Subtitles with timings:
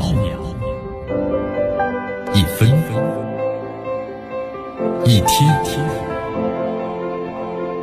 [0.00, 0.38] 秒，
[2.34, 2.68] 一分
[5.04, 5.56] 一天，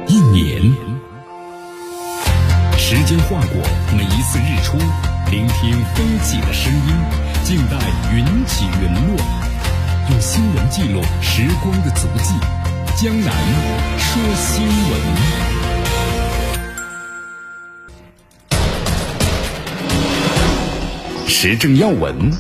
[0.08, 0.62] 一年，
[2.78, 3.62] 时间划过
[3.96, 4.78] 每一次日出，
[5.32, 6.96] 聆听风起的声音，
[7.44, 7.78] 静待
[8.14, 9.18] 云起云落，
[10.12, 12.36] 用新闻记录时光的足迹。
[12.96, 13.34] 江南
[13.98, 15.63] 说新闻。
[21.46, 22.32] 时政要闻，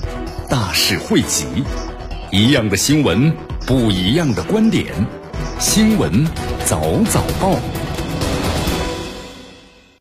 [0.49, 1.45] 大事汇集，
[2.31, 3.34] 一样的新闻，
[3.67, 4.94] 不一样的观点。
[5.59, 6.23] 新闻
[6.63, 7.59] 早早报，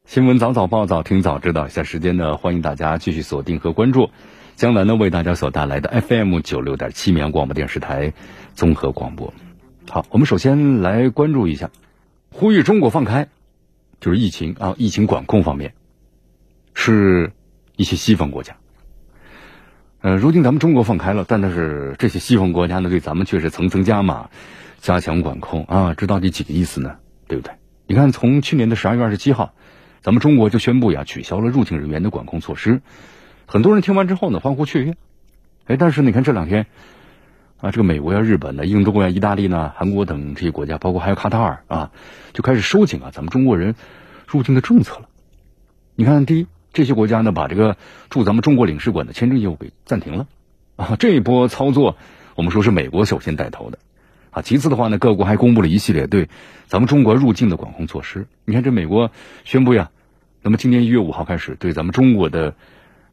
[0.06, 1.70] 新闻早早报，早听早知道一。
[1.70, 4.08] 下时间呢，欢迎大家继续锁定和关注
[4.54, 8.12] 江南呢为大家所带来的 FM 九六点七绵阳广播电视台
[8.54, 9.34] 综合广播。
[9.90, 11.70] 好，我们首先来关注一下，
[12.30, 13.26] 呼吁中国放开，
[14.00, 15.74] 就是疫情啊，疫情管控方面，
[16.72, 17.32] 是
[17.74, 18.58] 一些西方国家。
[20.02, 24.30] 呃，如今咱们中国放开了，但那是这些西方国家呢，对咱们却是层层加码，
[24.80, 26.96] 加强管控啊，这到底几个意思呢？
[27.28, 27.54] 对不对？
[27.86, 29.54] 你看，从去年的十二月二十七号，
[30.00, 32.82] 咱们中国就宣布呀，取消了入境人员的管控措施。
[33.46, 34.96] 很多人听完之后呢，欢呼雀跃。
[35.66, 36.66] 哎，但是你看这两天
[37.60, 41.92] 啊，这个美国呀、日本呢、印度呀、意大利呢、韩国等这些国家，包括还有卡塔尔啊，
[42.32, 43.76] 就开始收紧啊咱们中国人
[44.26, 45.08] 入境的政策了。
[45.94, 46.48] 你看，第一。
[46.72, 47.76] 这些国家呢，把这个
[48.08, 50.26] 驻咱们中国领事馆的签证业务给暂停了，
[50.76, 51.96] 啊，这一波操作，
[52.34, 53.78] 我们说是美国首先带头的，
[54.30, 56.28] 啊，其次的话呢，各国还公布了一系列对
[56.66, 58.26] 咱们中国入境的管控措施。
[58.44, 59.10] 你看，这美国
[59.44, 59.90] 宣布呀，
[60.40, 62.54] 那么今年一月五号开始，对咱们中国的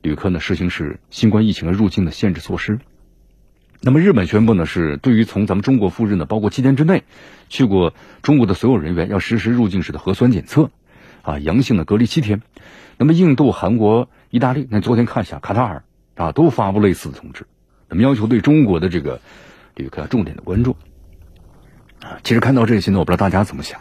[0.02, 2.80] 旅客呢实行是新冠疫情的入境的限制措施。
[3.82, 7.04] 那么日本宣布呢，是对于从咱们中国赴日呢，包括七天之内
[7.50, 10.70] 去过中国的所有人员，要实施入境时的核酸检测，
[11.22, 12.42] 啊，阳性的隔离七天。
[13.02, 15.84] 那么，印度、韩国、意大利，那昨天看一下，卡塔尔
[16.16, 17.46] 啊，都发布类似的通知，
[17.88, 19.22] 那么要求对中国的这个
[19.74, 20.76] 旅客重点的关注
[22.02, 22.20] 啊。
[22.24, 23.80] 其实看到这些呢，我不知道大家怎么想。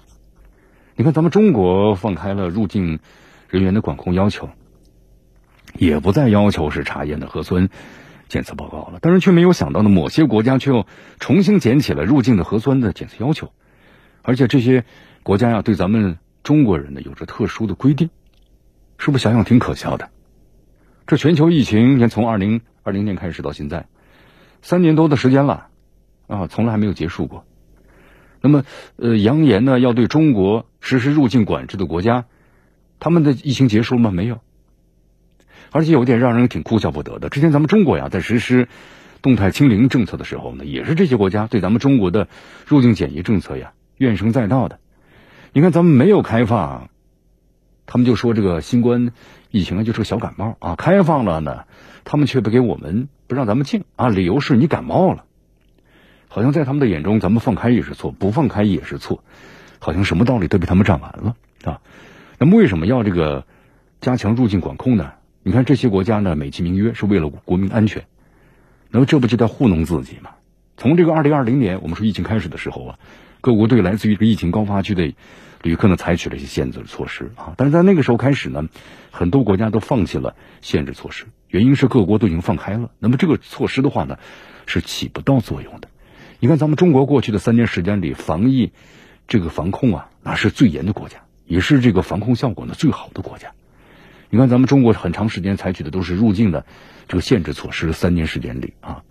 [0.94, 3.00] 你看，咱们中国放开了入境
[3.48, 4.50] 人员的管控要求，
[5.74, 7.70] 也不再要求是查验的核酸
[8.28, 10.86] 检测报告了，但是却没有想到呢，某些国家却又
[11.18, 13.50] 重新捡起了入境的核酸的检测要求，
[14.22, 14.84] 而且这些
[15.24, 18.10] 国家呀，对咱们中国人呢，有着特殊的规定。
[18.98, 20.10] 是不是想想挺可笑的？
[21.06, 23.86] 这全球疫情，你看从二零二零年开始到现在，
[24.60, 25.68] 三年多的时间了，
[26.26, 27.46] 啊，从来还没有结束过。
[28.40, 28.64] 那么，
[28.96, 32.26] 呃，扬言呢要对中国实施入境管制的国家，
[33.00, 34.10] 他们的疫情结束了吗？
[34.10, 34.40] 没有。
[35.70, 37.28] 而且有点让人挺哭笑不得的。
[37.28, 38.68] 之前咱们中国呀，在实施
[39.22, 42.28] 动态清零政策的时候呢，也是这些国家对咱们中国的
[42.66, 44.78] 入境检疫政策呀怨声载道的。
[45.52, 46.90] 你看，咱们没有开放。
[47.90, 49.12] 他们就说这个新冠
[49.50, 51.64] 疫情啊，就是个小感冒啊，开放了呢，
[52.04, 55.24] 他们却不给我们不让咱们进啊，理由是你感冒了，
[56.28, 59.24] 好像在他们的眼中，咱们放开也是错，不放开也是错，
[59.78, 61.34] 好像什么道理都被他们占完了
[61.64, 61.80] 啊。
[62.38, 63.46] 那么为什么要这个
[64.02, 65.12] 加强入境管控呢？
[65.42, 68.04] 你看这些国家呢，美其名曰是为了国民安全，
[68.90, 70.32] 那么这不就在糊弄自己吗？
[70.76, 72.98] 从这个二零二零年我们说疫情开始的时候啊，
[73.40, 75.14] 各国对来自于这个疫情高发区的。
[75.62, 78.68] 旅客呢采取了一些限制措施啊，但是在那个时候开始呢，
[79.10, 82.90] 很多国家都放弃了限制措施，原因是各国都已经放开了。
[82.98, 84.18] 那么这个措施的话呢，
[84.66, 85.88] 是起不到作用的。
[86.38, 88.72] 你看咱们中国过去的三年时间里，防疫
[89.26, 93.52] 这个防控啊，那是最严的国家，也是这个防控效果呢最好的国家。
[94.30, 96.66] 你看咱们中国很长时间采取的都是入境的
[97.08, 99.02] 这个限制措施，三年时间里啊，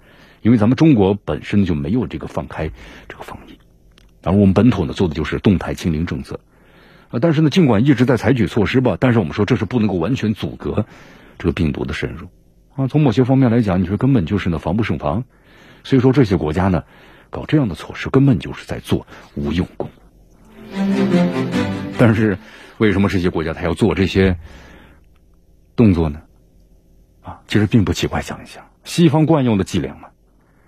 [0.42, 2.72] 因为咱们中国本身就没有这个放开
[3.10, 3.58] 这个防疫。
[4.28, 6.40] 而我们本土呢做的就是动态清零政策，
[7.10, 10.86] 啊，但是呢，尽管一直在采取措施吧，但是我们说这是不能够完全阻隔
[11.38, 12.28] 这个病毒的深入，
[12.76, 15.24] 啊，从某些方面来讲，你说根本就是呢防不胜防，
[15.84, 16.84] 所以说这些国家呢
[17.30, 19.90] 搞这样的措施根本就是在做无用功。
[21.98, 22.38] 但是
[22.78, 24.38] 为什么这些国家他要做这些
[25.76, 26.22] 动作呢？
[27.24, 30.10] 啊，其实并不奇怪，想一想，西方惯用的伎俩嘛。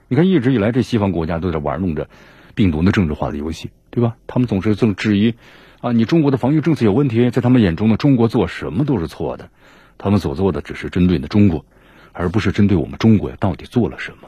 [0.07, 2.09] 你看一直以来这西方国家都在玩弄着。
[2.59, 4.17] 病毒的政治化的游戏，对吧？
[4.27, 5.35] 他们总是这么质疑，
[5.79, 9.49] 啊，你中国的防御政策有问题，在他们眼中呢，中国做什么都是错的，
[9.97, 11.65] 他们所做的只是针对的中国，
[12.11, 14.27] 而不是针对我们中国到底做了什么。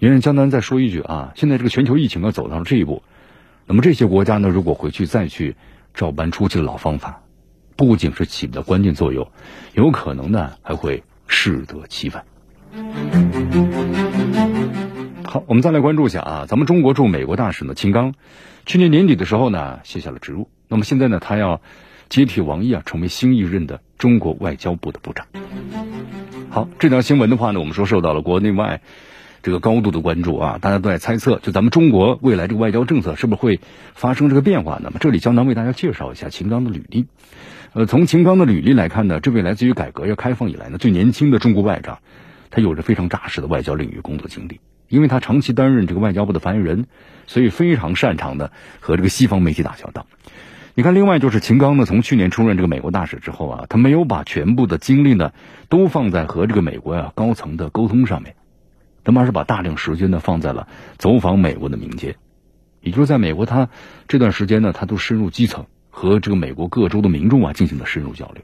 [0.00, 3.04] 您让江南再说一句啊，现在这个全球疫情啊走到了这一步，
[3.64, 5.54] 那么这些国家呢，如果回去再去
[5.94, 7.22] 照搬出去的老方法，
[7.76, 9.30] 不仅是起不到关键作用，
[9.74, 12.24] 有可能呢还会适得其反。
[15.32, 18.14] 好，我们再来关注一下啊，咱们中国驻美国大使呢，秦刚，
[18.66, 20.48] 去年年底的时候呢，卸下了职务。
[20.66, 21.60] 那么现在呢，他要
[22.08, 25.28] 接替王毅啊，成为新一任的中国外交部的部长。
[26.48, 28.80] 好，这条新闻的话呢，我们说受到了国内外
[29.40, 33.60] 这个高度的关注啊，大家都在猜测，就咱们中国未来这个外交政策是不是会
[33.94, 34.80] 发生这个变化？
[34.82, 37.06] 那么这里江南为大家介绍一下秦刚的履历。
[37.72, 42.00] 呃，从秦刚的履历来看呢，这位来自于改革要开放以来呢最年轻的中国外长，
[42.50, 44.58] 他有着非常扎实的外交领域工作经历，
[44.90, 46.84] 因为他长期担任这个外交部的发言人，
[47.26, 50.06] 所以非常擅长的和这个西方媒体打交道。
[50.74, 55.32] 你看，另外就是秦刚呢，从去年出任这个美国大使之后啊，他没有把全部的精力呢
[55.68, 58.34] 都放在和这个美国呀高层的沟通上面，
[59.04, 62.16] 他们而是把大量时间呢放在了走访美国的民间，
[62.80, 63.68] 也就是在美国，他
[64.08, 68.42] 这段时间呢，他都深入基层，和这个美国各州的民众啊进行了深入交流。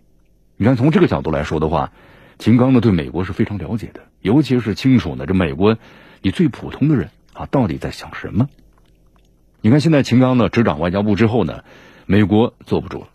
[0.56, 1.92] 你看，从这个角度来说的话，
[2.38, 5.78] 秦刚呢对美国是非常了解的，尤其是清楚呢这美国
[6.22, 8.48] 你最普通的人啊到底在想什么。
[9.60, 11.62] 你看，现在秦刚呢执掌外交部之后呢。
[12.08, 13.08] 美国坐不住了，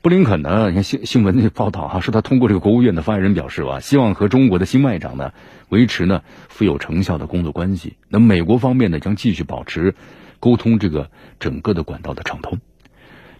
[0.00, 0.68] 布林肯呢？
[0.68, 5.32] 你看新新闻的报道哈，说他通过这个国务院的发言人表示啊，希望和中国的新外长呢
[5.70, 7.96] 维持呢富有成效的工作关系。
[8.08, 9.96] 那美国方面呢将继续保持
[10.38, 12.60] 沟通这个整个的管道的畅通。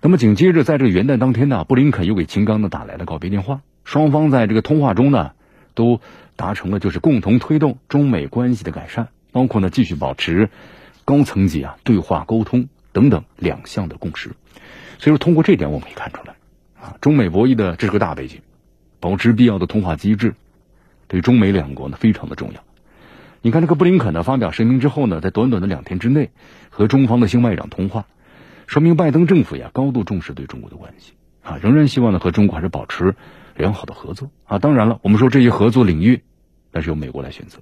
[0.00, 5.30] 那么紧接着在这个元旦当天呢，布林肯又给秦刚呢打来了告别电话，双方在这个通话中呢
[5.74, 6.00] 都
[6.36, 10.50] 达成了就是共同推动中美关系的改善，包括呢继续保持
[11.04, 14.30] 高层级啊对话沟通等等两项的共识。
[14.98, 16.34] 所以说，通过这点我们可以看出来，
[16.80, 18.40] 啊，中美博弈的这是个大背景，
[19.00, 20.34] 保持必要的通话机制，
[21.08, 22.62] 对中美两国呢非常的重要。
[23.40, 26.30] 你看，这个布林肯呢发表声明之后呢，在短短的两天之内
[26.70, 28.06] 和中方的新外长通话，
[28.68, 33.16] 说明拜登政府呀高度重视对中国的关系啊，仍然希望呢和中国还是保持
[33.56, 34.58] 良好的合作啊。
[34.58, 36.22] 当然了，我们说这些合作领域，
[36.72, 37.58] 那是由美国来选择。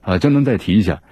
[0.00, 1.02] 啊，江南再提一下。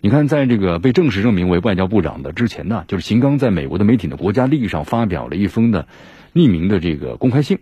[0.00, 5.88] 你看，在这个被正式任命为外交部长的之前呢，就是秦刚在美国的媒体的国家利益上发表了一封的
[6.34, 7.60] 匿名的这个公开信。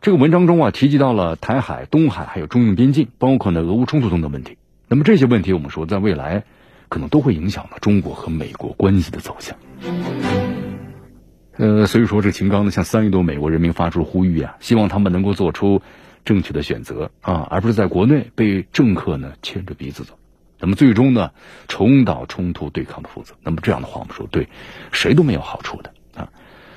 [0.00, 4.56] 这个文章中啊，提及到了台海、东海还有中印边境，包括呢俄乌冲突等等问题。
[4.86, 6.44] 那么这些问题，我们说在未来
[6.88, 9.56] 可能都会影响了中国和美国关系的走向。
[11.56, 15.82] 呃，所以说这秦刚呢，向三亿多美国人民发出呼吁啊，希望他们能够做出
[16.24, 20.14] 正确的选择啊，而不是在国内被政客呢牵着鼻子走。
[20.58, 21.30] 那么最终呢，
[21.68, 23.34] 重蹈冲突对抗的覆辙。
[23.42, 24.48] 那么这样的话，我们说对
[24.92, 26.30] 谁都没有好处的啊。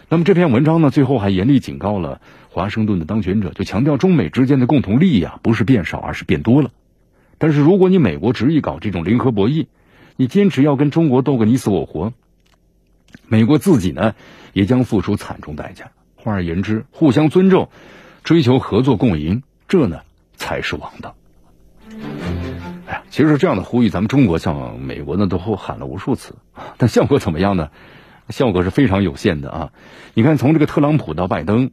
[0.10, 6.72] 那么这篇文章呢，最后还严厉警告了华盛顿的当权者，就强调中美之间的共同利益啊，不是变少，而是变多了。
[7.38, 9.68] 但是如果你美国执意搞这种零和博弈，
[10.18, 12.14] 你坚持要跟中国斗个你死我活，
[13.28, 14.16] 美国自己呢
[14.58, 15.92] 也将付出惨重代价。
[16.16, 17.70] 换而言之，互相尊重，
[18.24, 20.00] 追求合作共赢，这呢
[20.36, 21.16] 才是王道。
[22.88, 26.34] 哎呀，其实这样的呼吁，咱们中国向美国呢都喊了无数次，
[26.78, 27.70] 但效果怎么样呢？
[28.30, 29.72] 效果是非常有限的啊！
[30.16, 31.70] 你看，从这个特朗普到拜登，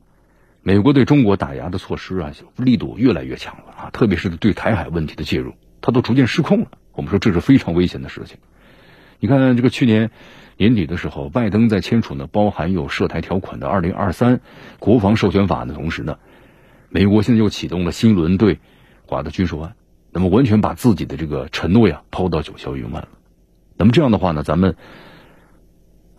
[0.60, 3.90] 美国对中国打压的措施啊，力度越来越强了啊！
[3.94, 6.69] 特别是对台海问题的介入，它都逐渐失控了。
[6.92, 8.37] 我们说这是非常危险的事情。
[9.20, 10.10] 你看，这个去年
[10.56, 14.40] 年底的时候，拜登在签署呢包含有涉台条款的二零二三
[14.78, 16.18] 国防授权法案的同时呢，
[16.88, 18.60] 美国现在又启动了新一轮对
[19.06, 19.74] 华的军售案。
[20.16, 23.08] 那么完全把自己的这个承诺呀抛到九霄云外了，
[23.76, 24.76] 那么这样的话呢，咱们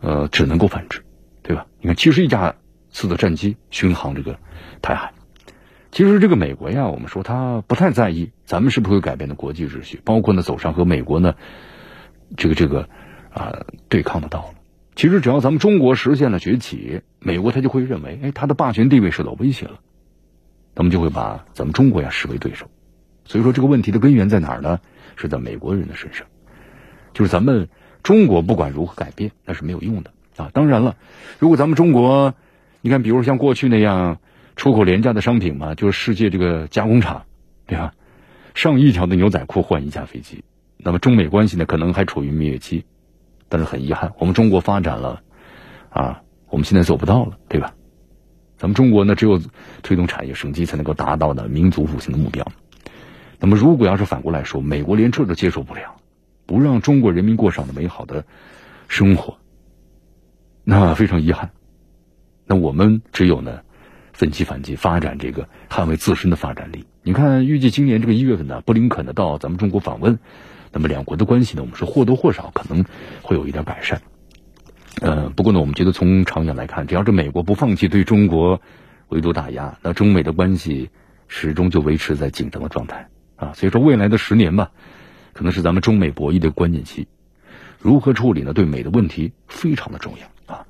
[0.02, 1.02] 呃只能够反制，
[1.42, 1.66] 对吧？
[1.80, 2.56] 你看七十一架
[2.90, 4.38] 次的战机巡航这个
[4.82, 5.14] 台海，
[5.94, 11.36] 其实这个美国呀，我们说他不太在意咱们是不是会改变的国际秩序，包括呢走上和美国呢
[12.36, 12.90] 这个这个
[13.36, 14.56] 啊对抗的道路。
[14.96, 19.80] 其实只要咱们中国实现了崛起，美国他就会认为，哎，他的霸权地位受到威胁了，
[20.74, 22.66] 那么就会把咱们中国呀视为对手。
[23.26, 24.80] 所以说这个问题的根源在哪儿呢？
[25.18, 26.28] 是在美国人的身上，
[27.14, 27.70] 就是咱们
[28.04, 30.50] 中国不管如何改变，那是没有用的啊。
[30.54, 30.98] 当然了，
[31.40, 32.34] 如果咱们中国，
[32.82, 34.20] 你看，比如像过去那样
[34.58, 37.24] 出口廉价的商品嘛，就是世界这个加工厂，
[37.66, 37.94] 对吧？
[38.54, 40.44] 上亿条的牛仔裤换一架飞机，
[40.78, 42.84] 那么中美关系呢，可能还处于蜜月期。
[43.50, 45.22] 但是很遗憾，我们中国发展了
[45.90, 47.74] 啊，我们现在做不到了，对吧？
[48.58, 49.40] 咱们中国呢，只有
[49.84, 52.46] 推动产业升级，才能够达到的民族复兴的目标。
[53.40, 55.96] 那么，如果要是反过来说，美国连这都接受不了，
[56.46, 58.26] 不让中国人民过上的美好的
[58.88, 59.38] 生活，
[60.64, 61.52] 那非常遗憾。
[62.46, 63.60] 那我们只有呢，
[64.14, 66.86] 奋起反击，发展这个捍卫自身的发展力。
[67.04, 70.18] 你看，预计今年这个一月份呢，布林肯呢到咱们中国访问，
[70.76, 72.84] 那么两国的关系呢，我们是或多或少可能
[73.22, 74.02] 会有一点改善。
[75.00, 78.62] 呃，不过呢，我们觉得从长远来看，只要是美国不放弃对中国
[79.08, 80.90] 围堵打压，那中美的关系
[81.30, 83.08] 始终就维持在紧张的状态。
[83.38, 84.72] 啊，所以说未来的十年吧，
[85.32, 87.08] 可能是咱们中美博弈的关键期。
[87.80, 88.52] 如何处理呢？
[88.52, 90.66] 对美的问题非常的重要啊。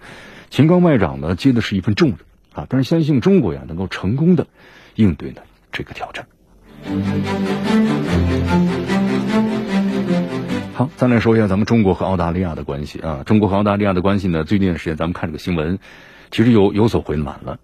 [0.51, 2.17] 秦刚外长呢接的是一份重任
[2.53, 4.45] 啊，但是相信中国呀能够成功的
[4.93, 6.27] 应对呢这个挑战。
[10.75, 13.23] 好，再来说一下咱们中国和澳大利亚的关系啊。
[13.25, 15.79] 中国和澳大利亚的关系呢，最近的时间咱们看这个新闻，
[16.31, 17.59] 其实有有所回暖了。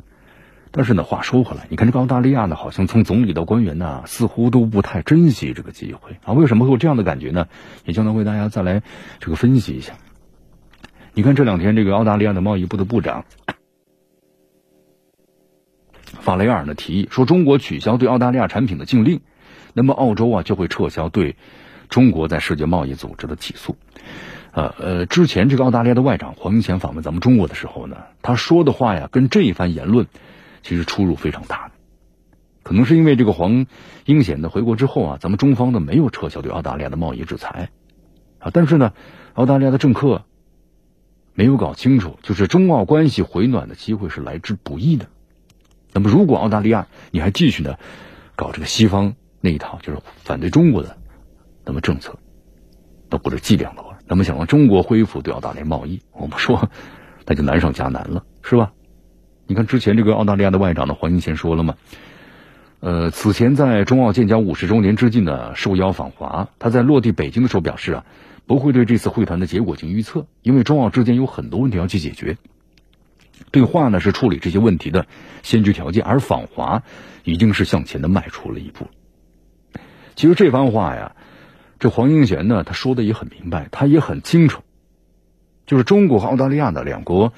[0.72, 6.32] 但是呢，话说回来，你看这个澳大利亚呢，好像从总理到官员呢，似乎都不太珍惜这个机会啊。
[6.32, 7.50] 为什么会有这样的感觉呢？
[7.84, 8.82] 也将能为大家再来
[9.20, 9.96] 这个分析一下。
[11.14, 13.26] 你看这两天这个澳大利亚的贸易部的部长
[16.06, 19.20] 法雷尔呢提议说，中国取消对澳大利亚产品的禁令，
[19.74, 21.36] 那么澳洲啊就会撤销对。
[21.92, 23.76] 中国在世界贸易组织的起诉，
[24.54, 30.08] 呃呃，之前这个澳大利亚的外长黄英贤访问咱们中国的时候呢，他说的话呀，跟这一番言论
[30.64, 31.70] 其实出入非常大。
[32.64, 33.66] 可能是因为这个黄
[34.06, 37.70] 英贤呢回国之后啊，咱们中方呢没有撤销对澳大利亚的贸易制裁
[38.40, 38.94] 啊，但是呢，
[39.34, 40.24] 澳大利亚的政客
[41.34, 45.08] 没有搞清楚，就是中澳关系回暖的机会是来之不易的。
[45.92, 47.76] 那么，如果澳大利亚你还继续呢
[48.38, 51.01] 搞这个西方那一套，就是反对中国的。
[51.72, 52.20] 那么政策，
[53.10, 56.70] 那不是伎俩的话，那么想让中国恢复对澳大利亚贸易，我们说
[57.26, 58.74] 那就难上加难了，是吧？
[59.48, 61.76] 你看之前这个澳大利亚的外长呢黄英贤说了嘛，
[62.82, 68.06] 呃，此前在中澳建交五十周年之际呢受邀访华，他在落地北京的时候表示啊，
[68.46, 72.38] 不会对这次会谈的结果进行预测，因为中澳之间有很多问题要去解决，
[73.52, 75.06] 对话呢是处理这些问题的
[75.42, 76.84] 先决条件，而访华
[77.24, 78.88] 已经是向前的迈出了一步。
[80.18, 81.16] 其实这番话呀。
[81.82, 84.62] 这黄英贤呢，他说的也很明白，他也很清楚，
[85.66, 87.34] 就是中国和澳大利亚的两国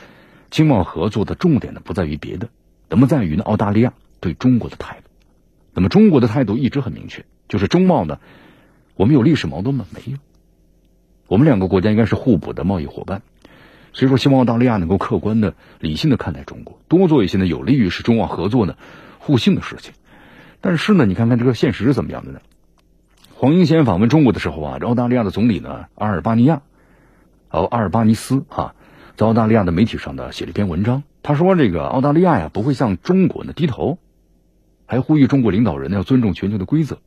[0.50, 2.50] 经贸合作的重点呢，不在于别的，
[2.90, 5.10] 那么在于呢，澳大利亚对中国的态度。
[5.74, 8.20] 那么中国的态度一直很明确，就是中贸呢，
[8.96, 9.86] 我们有历史矛盾吗？
[9.92, 10.18] 没有，
[11.30, 13.22] 我们两个国家应该是互补的贸易伙伴。
[13.94, 18.76] 所以说，希望澳大利亚能够客观的、理性的看待中国，多做一些呢有利于是中澳合作呢
[19.20, 19.94] 互信的事情。
[20.60, 22.42] 但是呢，你看看这个现实是怎么样的呢？
[23.44, 26.62] 黄英贤访问中国的时候啊，澳大利亚的总理呢阿尔巴尼亚，
[27.50, 28.74] 哦阿尔巴尼斯啊，
[29.18, 33.98] 在澳大利亚的媒体上呢写了一篇文章，他说这个澳大利亚呀不会向中国呢低头，
[34.86, 37.00] 还呼吁中国领导人呢要尊重全球的规则。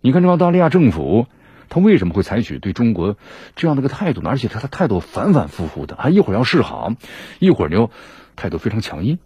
[0.00, 1.26] 你看这澳大利亚政府，
[1.68, 3.18] 他为什么会采取对中国
[3.54, 4.30] 这样的一个态度呢？
[4.30, 6.94] 而且他的态度反反复复的，还一会儿要示好，
[7.38, 7.90] 一会儿又
[8.34, 9.18] 态度非常强硬，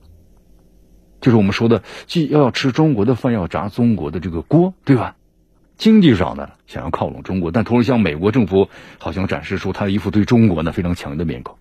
[1.21, 5.15] 就是我们说的，既要吃中国的饭，要炸中国的这个锅，对吧？
[5.77, 11.57] 经济上呢，想要靠拢中国，但同时向美国政府好像展示出他一副对中国呢非常强硬的面孔。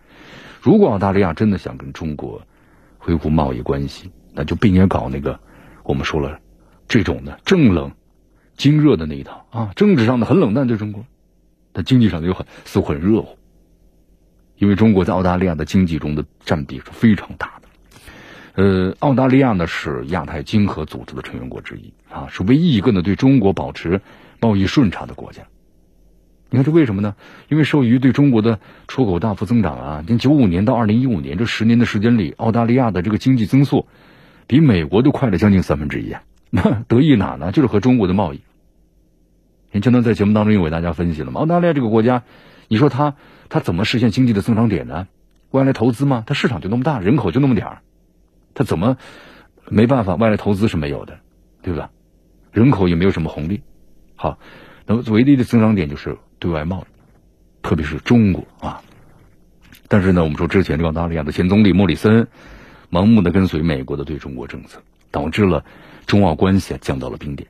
[0.62, 2.41] 如果澳大利亚真的想跟中国
[3.00, 5.39] 恢复贸易关系，那就不应该搞那个
[5.84, 6.39] 我们说了
[6.88, 7.91] 这种的正冷
[8.55, 9.72] 经热的那一套啊。
[9.75, 11.05] 政治上的很冷淡对中国，
[11.72, 13.38] 但经济上又很似乎很热乎，
[14.58, 17.62] 因为中国在澳大利亚的经济中的占比是非常大的。
[18.55, 24.01] 呃，澳大利亚呢是亚太经合组织的成员国之一啊，是唯一一个呢对中国保持
[24.39, 25.43] 贸易顺差的国家。
[26.51, 27.15] 你看这为什么呢？
[27.50, 33.88] 因为受益于对中国的出口大幅增长啊，从九五年到二零一五年这十年的时间里，澳大利亚的这个经济增速
[34.45, 36.22] 比美国都快了将近三分之一啊。
[36.51, 37.51] 那得益哪呢？
[37.51, 38.41] 就是和中国的贸易。
[39.72, 41.41] 你就能在节目当中又为大家分析了嘛？
[41.41, 42.22] 澳大利亚这个国家，
[42.67, 43.15] 你说它
[43.50, 45.07] 它怎么实现经济的增长点呢？
[45.50, 46.24] 外来投资吗？
[46.27, 47.81] 它市场就那么大，人口就那么点儿。
[48.53, 48.98] 他怎么
[49.69, 50.15] 没办法？
[50.15, 51.19] 外来投资是没有的，
[51.62, 51.89] 对吧？
[52.51, 53.62] 人口也没有什么红利。
[54.15, 54.38] 好，
[54.86, 56.86] 那么唯一的增长点就是对外贸易，
[57.62, 58.81] 特别是中国啊。
[59.88, 62.27] 但是呢，我们说之前这澳大利亚的前总理莫里森
[62.91, 64.81] 盲目的跟随美国的对中国政策，
[65.12, 65.65] 导致了
[66.05, 67.50] 中澳关系降到了冰点。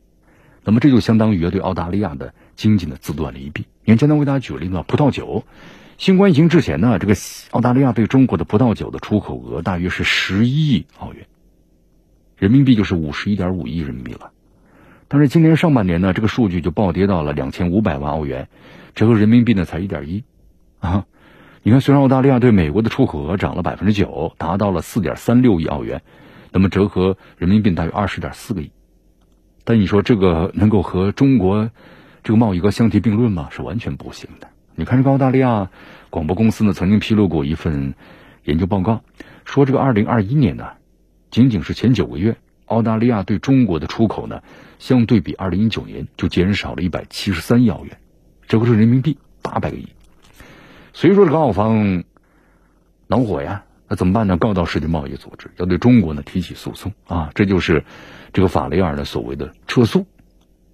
[0.64, 3.66] 那么这就相当于对澳大利亚的经济呢自断了一臂。
[3.84, 5.44] 你看，简单为大家举个例子葡萄酒。
[6.04, 7.16] 新冠疫情之前呢，这个
[7.52, 11.28] 澳大利亚对中国的葡萄酒的出口额大约是十一亿澳元，
[12.36, 14.34] 人民币就是五十一点五亿人民币了。
[15.08, 18.50] 但是今年上半年呢，这个数据就暴跌到了两千五百万澳元，
[18.96, 20.26] 折合人民币呢才一点一
[20.82, 21.06] 啊。
[21.62, 26.02] 你看，虽然澳大利亚对美国的出口额涨了百分之九，达到了四点三六亿澳元，
[26.52, 28.74] 那么折合人民币大约二十点四个亿，
[29.64, 31.72] 但你说这个能够和中国
[32.24, 33.48] 这个贸易额相提并论吗？
[33.52, 34.50] 是完全不行的。
[34.76, 35.70] 你看，这个澳大利亚
[36.10, 37.94] 广播公司呢，曾经披露过一份
[38.44, 39.02] 研究报告，
[39.46, 40.72] 说这个二零二一年呢，
[41.30, 44.42] 仅仅是前九个月，澳大利亚对中国的出口呢，
[44.80, 47.98] 相对比二零一九年就减少了一百七十三亿澳元，
[48.48, 49.90] 折合成人民币八百个亿。
[50.92, 52.04] 所以说，这个澳方
[53.06, 54.38] 恼火呀，那怎么办呢？
[54.38, 57.30] 告到世界贸易组织，要对中国呢提起诉讼啊！
[57.36, 57.84] 这就是
[58.32, 60.08] 这个法雷尔的所谓的撤诉。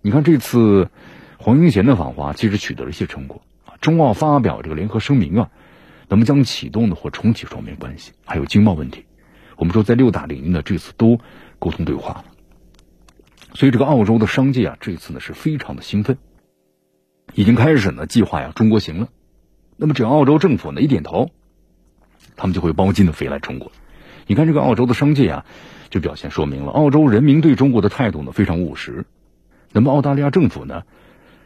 [0.02, 0.90] 你看这次
[1.38, 3.42] 黄英贤的访华，其实取得了一些成果。
[3.82, 5.50] 中澳发表这个联合声明啊，
[6.08, 9.06] 那么将启动的或重启双边关系，还有经贸问题。
[9.56, 11.20] 我们说在六大领域呢，这次都
[11.60, 12.26] 沟通对话了。
[13.54, 16.18] 所以这个澳洲的商界啊，这次呢是非常的兴奋，
[17.34, 19.10] 已经开始呢计划呀中国行了。
[19.76, 21.32] 那么只要澳洲政府呢一点头，
[22.36, 23.72] 他们就会包金的飞来中国。
[24.28, 25.46] 你看这个澳洲的商界啊，
[25.90, 29.06] 就表现说明了澳洲人民对中国的态度呢非常务实。
[29.72, 30.84] 那么澳大利亚政府呢，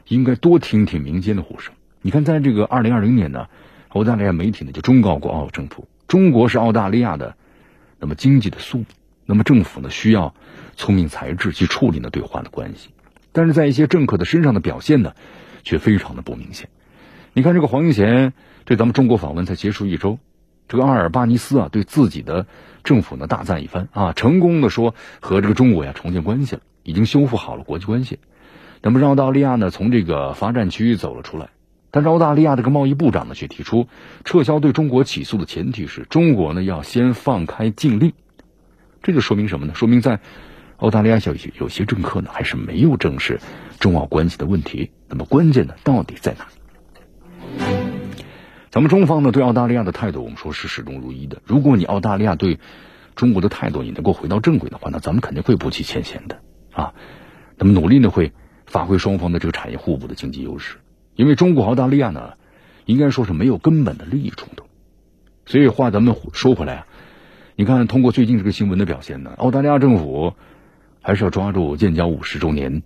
[0.08, 1.74] 应该多听听民间的呼声。
[2.06, 3.48] 你看，在这个二零二零年呢，
[3.88, 7.38] 澳大利亚媒体呢就忠告过澳政府，中国是澳大利亚的
[7.98, 8.84] 那么经济的宿，
[9.26, 10.36] 那么政府呢需要
[10.76, 12.90] 聪明才智去处理呢对华的关系。
[13.32, 15.14] 但是在一些政客的身上的表现呢，
[15.64, 16.68] 却非常的不明显。
[17.32, 18.34] 你看，这个黄英贤
[18.66, 20.20] 对咱们中国访问才结束一周，
[20.68, 22.48] 这个阿尔巴尼斯啊对自己的
[22.84, 28.20] 政府呢大赞一番啊，成功的说和这个中国呀重建关系了，已经修复好了国际关系。
[28.82, 31.48] 那么让澳大利亚呢从这个罚站区域走了出来。
[31.94, 33.88] 但是澳大利亚这个贸易部长呢，却提出
[34.26, 38.14] 撤销对中国起诉的前提是中国呢要先放开禁令。
[39.04, 39.76] 这就说明什么呢？
[39.76, 40.20] 说明在
[40.78, 43.40] 澳大利亚有些有些政客呢，还是没有正视
[43.80, 44.90] 中澳关系的问题。
[45.08, 46.48] 那么关键呢，到底在哪？
[48.72, 51.44] 咱们中方呢，对澳大利亚的态度，我们说是始终如一的。
[51.46, 52.58] 如果你澳大利亚对
[53.14, 56.40] 中国的态度，你能够回到正轨的话，那咱们肯定会不计前嫌的
[56.72, 56.96] 啊。
[57.56, 58.34] 那么努力呢，会
[58.66, 60.78] 发挥双方的这个产业互补的经济优势。
[61.16, 62.34] 因为中国澳大利亚呢，
[62.86, 64.66] 应该说是没有根本的利益冲突，
[65.46, 66.88] 所以话咱们说回来啊，
[67.56, 70.34] 你看通过最近这个新闻的表现呢，澳大利亚政府
[71.02, 72.82] 还是要抓住建交五十周年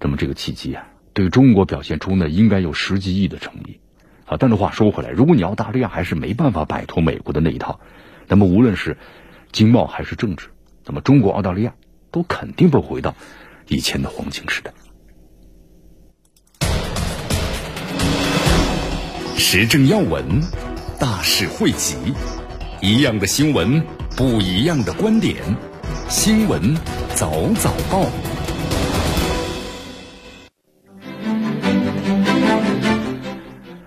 [0.00, 3.78] 这么这个契机啊，对中国表现出呢应该有十几亿的诚意
[4.26, 4.36] 啊。
[4.38, 7.80] 但是话说回来，如果你澳大利亚还是没办法摆脱美国的那一套，
[8.26, 8.96] 那么无论是
[9.52, 10.48] 经贸还是政治，
[10.84, 11.74] 那么中国澳大利亚
[12.10, 13.14] 都肯定不回到
[13.68, 14.72] 以前的黄金时代。
[19.50, 20.22] 时政要闻，
[21.00, 21.96] 大事汇集，
[22.82, 23.82] 一样的新闻，
[24.14, 25.36] 不一样的观点。
[26.06, 26.76] 新闻
[27.14, 28.04] 早早报，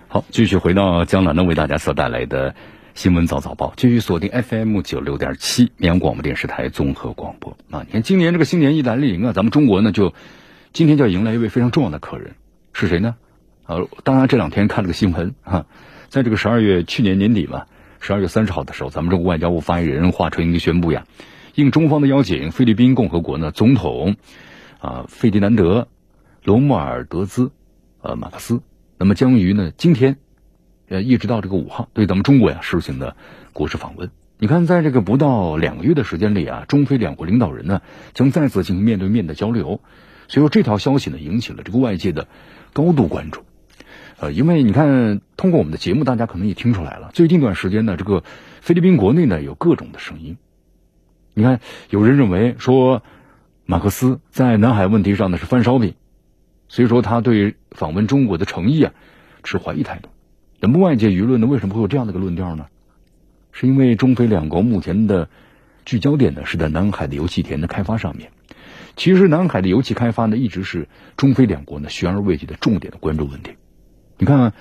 [0.08, 2.56] 好，继续回到江南呢，为大家所带来的
[2.96, 7.84] 新闻早早报，继续锁定 FM 九六点七绵阳广播电视台综合广播啊！
[7.86, 10.16] 你看，今年这个新年一来临啊，咱们中国呢，就
[10.74, 12.32] 今天就要迎来一位非常重要的客人，
[12.74, 13.14] 是谁呢？
[13.72, 15.66] 呃，当然这两天看了个新闻啊，
[16.10, 17.68] 在这个十二月去年年底嘛，
[18.02, 21.06] 十二月三十号的时候，咱们中国外交部发言人华春莹宣布呀，
[21.56, 24.18] 应中方的邀请，菲律宾共和国呢总统
[24.82, 25.84] 啊费迪南德·
[26.44, 27.54] 罗莫尔德兹
[28.02, 28.62] 呃马克思，
[28.98, 30.18] 那么将于呢今天
[30.90, 33.16] 呃一直到这个五号对咱们中国呀实行的
[33.54, 34.12] 国事访问。
[34.38, 37.82] 你看，在这个不到两个月的时间里啊，中菲两国领导人呢
[38.14, 39.80] 将再次进行面对面的交流，
[40.28, 42.28] 所以说这条消息呢引起了这个外界的
[42.74, 43.46] 高度关注。
[44.22, 47.10] 呃，因为你看，通过我们的节目，大家可能也听出来了。
[47.12, 48.24] 最近一段时间呢，这个
[48.62, 50.38] 菲律宾国内呢有各种的声音。
[51.34, 53.02] 你看，有人认为说
[53.66, 55.96] 马克思在南海问题上呢是翻烧饼，
[56.68, 58.94] 所以说他对访问中国的诚意啊
[59.42, 60.10] 持怀疑态度。
[60.60, 62.68] 那么外界舆论呢为什么会有这样的一个论调呢？
[63.52, 65.30] 是因为中菲两国目前的
[65.84, 68.30] 聚焦点呢是在南海的油气田的开发上面。
[68.96, 73.54] 其实南海的油气开发呢一直是中菲两国呢悬而未决的重点的关注问题。
[74.22, 74.54] 你看，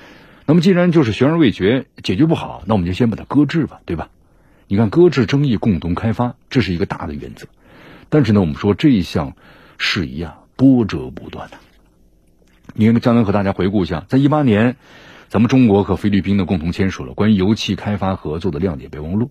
[0.47, 4.09] 那么既然就是悬而未决，解决不好，那我们就先把它搁置吧，对吧？
[4.69, 7.47] 你看，搁置争议，共同开发，这是一个大的原则。
[8.09, 9.37] 但是呢，我们说这一项
[9.77, 11.59] 事宜啊，波折不断的。
[12.73, 14.77] 你看，江南和大家回顾一下，在一八年，
[15.29, 19.31] 咱们中国和菲律宾呢共同签署了关于油气开发合作的亮点备忘录，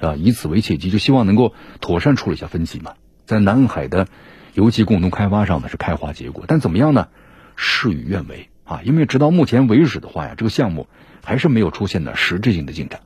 [0.00, 2.94] 啊，以此为契机，就希望能够妥善处理一下分歧嘛，
[3.26, 4.08] 在南海的
[4.54, 6.46] 油气共同开发上呢是开花结果。
[6.48, 7.06] 但怎么样呢？
[7.54, 8.48] 事与愿违。
[8.66, 10.88] 啊，因为直到目前为止的话呀，这个项目
[11.24, 13.00] 还是没有出现的实质性的进展，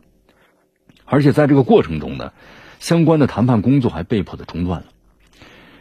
[1.05, 2.33] 而且在这个过程中呢，
[2.79, 4.87] 相关的谈判工作还被迫的中断了，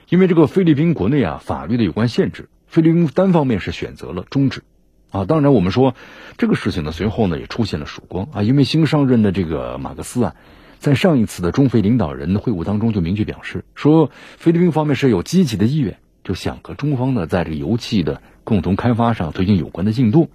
[0.10, 4.64] 因为这个菲律宾国内啊法律的有关限制，菲律宾单方面是选择了终止。
[5.12, 5.96] 啊，当然我们说
[6.38, 10.36] 这个事情呢，随后呢也出现了曙光啊，因为新上任的这个马克思啊，
[10.78, 18.22] 在上一次的中菲领导人的会晤当中就明确表示说，菲律宾方面是有积极的意愿，就想和中方呢在这个油气的。
[18.50, 20.32] 共同开发上推进有关的进度，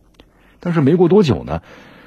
[0.61, 1.63] 但是没过多久呢，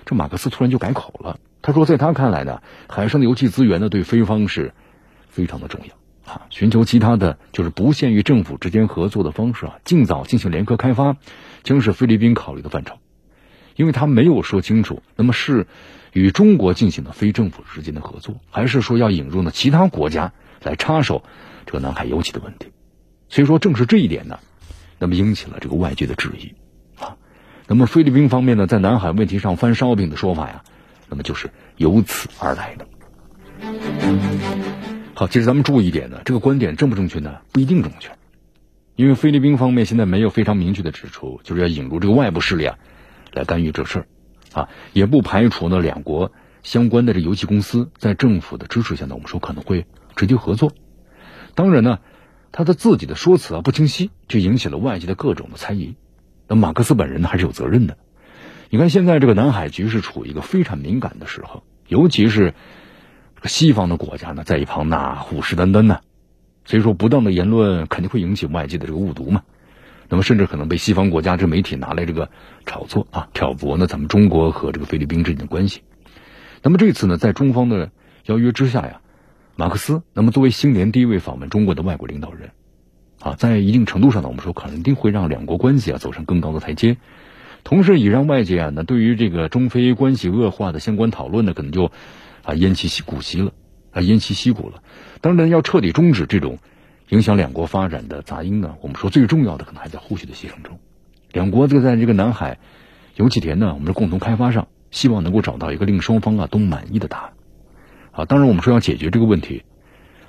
[0.06, 1.38] 这马克思突然就改口了。
[1.62, 4.74] 他说，在他看来呢，海上的油气资源呢对菲方是
[5.28, 11.18] 非常的重要啊，寻求其他的就是不限于政府之间合作的方式啊，尽早进行联合开发，
[11.64, 12.96] 将是菲律宾考虑的范畴。
[13.76, 15.68] 因为他没有说清楚，那么是
[16.14, 20.32] 与中国进行的非政府之间的合作，还是说要引入呢其他国家
[20.64, 21.24] 来插手
[21.66, 22.68] 这个南海油气的问题？
[23.28, 24.40] 所以说，正是这一点呢。
[25.00, 26.54] 那么引起了这个外界的质疑，
[27.00, 27.18] 啊，
[27.68, 30.64] 那么菲律宾方面呢，在南海问题上翻烧饼的说法呀，
[31.10, 32.88] 那么就是由此而来的。
[35.14, 37.38] 好，其实咱们注意一点呢，这个观点正不正确呢？
[37.52, 38.12] 不一定正确，
[38.96, 42.78] 因为菲律宾方面现在没有非常明确的指出，就是要引入这个外部势力啊，
[43.34, 44.06] 来干预这事儿，
[44.62, 46.32] 啊，也不排除呢两国
[46.62, 50.72] 相关的这油气公司在政府的支持下呢，我们说可能会直接合作。
[51.56, 52.00] 当然呢，
[52.52, 55.96] 他的自己的说辞啊不清晰，就引起了外界的各种的猜疑。
[56.48, 57.98] 那马克思本人呢还是有责任的。
[58.70, 62.54] 你看现在这个南海局势处于一个非常敏感的时候，尤其是
[63.46, 66.00] 西方的国家呢在一旁那虎视眈眈呢。
[66.66, 69.44] 所以说，不当的言论肯定会引起外界的这个误读嘛，
[70.10, 72.30] 那么甚至可能被西方国家这媒体拿来这个
[72.66, 75.82] 炒作啊，挑拨呢咱们中国和这个菲律宾之间的关系。
[76.62, 77.92] 那么这次呢，在中方的
[78.26, 79.00] 邀约之下呀，
[79.60, 82.52] 马克思那么作为新年第一位访问中国的外国领导人，
[83.20, 86.98] 啊，在一定程度上呢，我们说肯定会让两国关系啊走上更高的台阶，
[87.64, 91.86] 同时也让外界啊，呢对于这个中非关系恶化的相关讨论呢，可能就
[92.44, 93.52] 啊偃旗息鼓息了。
[93.90, 94.84] 啊，偃旗息鼓了。
[95.22, 96.60] 当然，要彻底终止这种
[97.10, 100.78] 影响两国发展的杂音呢，我们说最重要的可能还在后续的协商中。
[101.32, 102.60] 两国就在这个南海
[103.16, 107.34] 油气田呢，我们的共同开发上，希望能够找到一个令双方啊都满意的答案。
[108.18, 109.62] 啊，当然我们说要解决这个问题，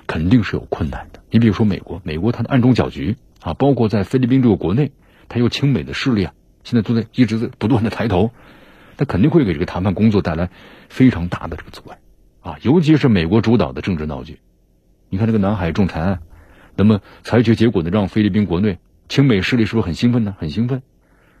[0.05, 1.21] 肯定是有困难的。
[1.31, 4.91] 你比如说美国，美国它的暗中搅局啊，包括在菲律宾这个国内，
[5.27, 8.29] 它有亲美的势力啊，现在都在一直在不断的抬头，
[8.95, 10.51] 它肯定会给这个谈判工作带来
[10.87, 11.97] 非常大的这个阻碍。
[12.41, 14.37] 啊，尤其是美国主导的政治闹剧，
[15.09, 16.19] 你看这个南海仲裁案，
[16.75, 20.35] 那么裁决结果呢，让菲律宾国内亲美势力是不是很兴奋呢？
[20.37, 20.83] 很兴奋。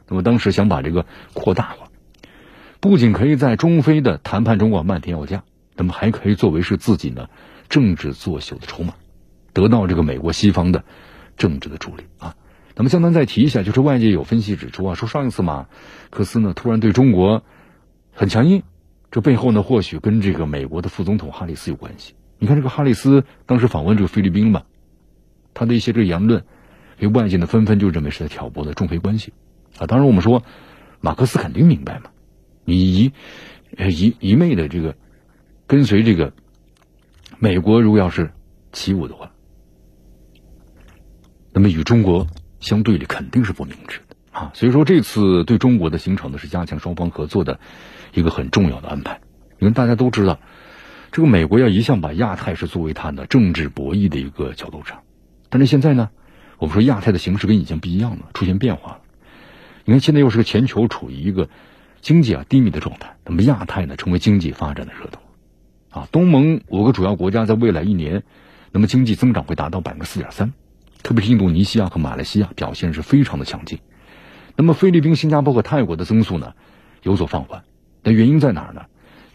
[0.07, 1.89] 那么当时想把这个扩大化，
[2.79, 5.43] 不仅可以在中非的谈判中啊漫天要价，
[5.79, 7.29] 那么还可以作为是自己呢
[7.69, 8.93] 政治作秀的筹码，
[9.53, 10.83] 得到这个美国西方的
[11.37, 12.35] 政治的助力啊。
[12.75, 15.67] 那么，相当再提一下，就是外界有分析指出啊，说上一次马
[16.09, 17.43] 克思呢突然对中国
[18.13, 18.63] 很强硬。
[19.11, 22.13] 这背后呢，或许跟这个美国的副总统哈里斯有关系。
[22.37, 24.63] 你看，这个哈里斯当时访问这个菲律宾嘛，
[25.53, 26.43] 他的一些这个言论，
[26.97, 29.33] 被外界呢纷纷就认为是在挑拨的中非关系
[29.79, 29.87] 啊。
[29.87, 30.43] 当然，我们说
[31.01, 32.11] 马克思肯定明白嘛，
[32.65, 33.11] 你一
[33.77, 34.95] 一一昧的这个
[35.69, 36.33] 跟随这个
[37.37, 38.31] 美国，如果要是
[38.73, 39.31] 起舞的话，
[41.53, 42.25] 那么与中国
[42.59, 44.51] 相对的肯定是不明智的啊。
[44.55, 47.59] 所以说，这次对中国的形成呢，是加强双方合作的。
[48.11, 49.21] 一个很重要的安排，
[49.59, 50.39] 因为大家都知道，
[51.11, 55.03] 这个美国要一向把亚太是作为它的政治博弈的一个角斗场，
[55.49, 56.09] 但是现在呢，
[56.57, 59.01] 我们说亚太的形势跟以前不一样了，出现变化了。
[59.85, 61.49] 你看现在又是个全球处于一个
[62.01, 65.19] 经济啊低迷的状态，那么亚太呢成为经济发展的热土，
[65.89, 68.23] 啊，东盟五个主要国家在未来一年，
[68.71, 70.53] 那么经济增长会达到百分之四点三，
[71.01, 73.79] 特别是印度尼西亚和马来西亚表现是非常的强劲，
[74.55, 76.53] 那么菲律宾、新加坡和泰国的增速呢
[77.01, 77.63] 有所放缓。
[78.03, 78.83] 那原因在哪儿呢？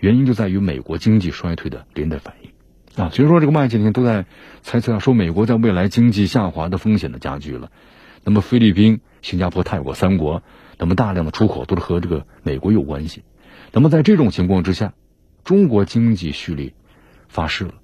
[0.00, 3.10] 原因就在于美国经济衰退的连带反应啊。
[3.10, 4.26] 所以说，这个外界呢都在
[4.62, 7.70] 猜测啊，说美国在未来经济下滑的风险的加剧了。
[8.22, 10.42] 那么菲律宾、新加坡、泰国三国，
[10.78, 13.22] 那么大量的出口都是和这个美国有关系。
[13.72, 14.92] 那么在这种情况之下，
[15.44, 16.72] 中国经济蓄力
[17.28, 17.74] 发势了，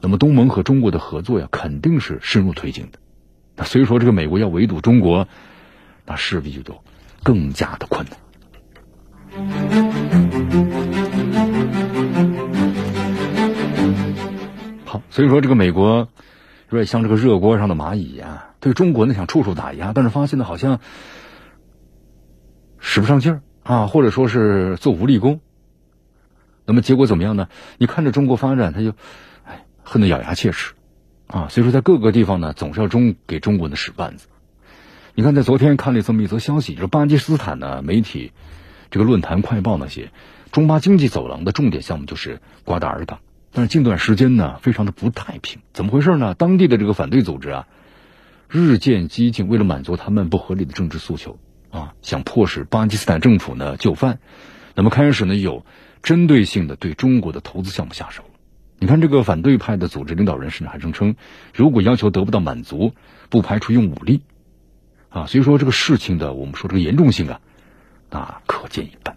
[0.00, 2.98] 那么东盟和中国的合作呀，肯定是深入推进的。
[3.56, 5.28] 那所以说，这个美国要围堵中国，
[6.06, 6.82] 那势必就都
[7.22, 8.16] 更加的困难。
[14.86, 16.08] 好，所以说这个美国
[16.70, 20.80] 有点像这个热锅上的蚂蚁呀，对中国呢想处处打压，但是发现呢好像
[22.78, 25.40] 使不上劲儿啊，或者说是做无力功。
[26.68, 27.48] 那么结果怎么样呢？
[27.78, 28.90] 你看着中国发展，他就
[29.44, 30.74] 哎恨得咬牙切齿
[31.26, 31.48] 啊。
[31.48, 34.28] 所以说在各个地方呢，总是要中给中国的使绊子。
[35.14, 38.32] 你看，在昨天看了这么一则消息，就是巴基斯坦的媒体。
[38.90, 40.12] 这个论坛快报那些
[40.50, 43.18] 中巴经济走廊的重点项目就是瓜达尔港，
[43.52, 46.32] 但是近段时间呢，非常的不太平，怎么回事呢？
[46.32, 47.66] 当地的这个反对组织啊，
[48.48, 51.38] 日渐激进，为了满足他们不合理的政治诉求
[51.70, 54.20] 啊，想迫使巴基斯坦政府呢就范，
[54.74, 55.66] 那么开始呢有
[56.02, 58.24] 针对性的对中国的投资项目下手。
[58.78, 61.16] 你看这个反对派的组织领导人甚至还声称，
[61.54, 62.92] 如果要求得不到满足，
[63.28, 64.22] 不排除用武力
[65.08, 65.26] 啊。
[65.26, 67.40] 所以说这个事情的我们说这个严重性啊。
[68.10, 69.16] 那可见一斑。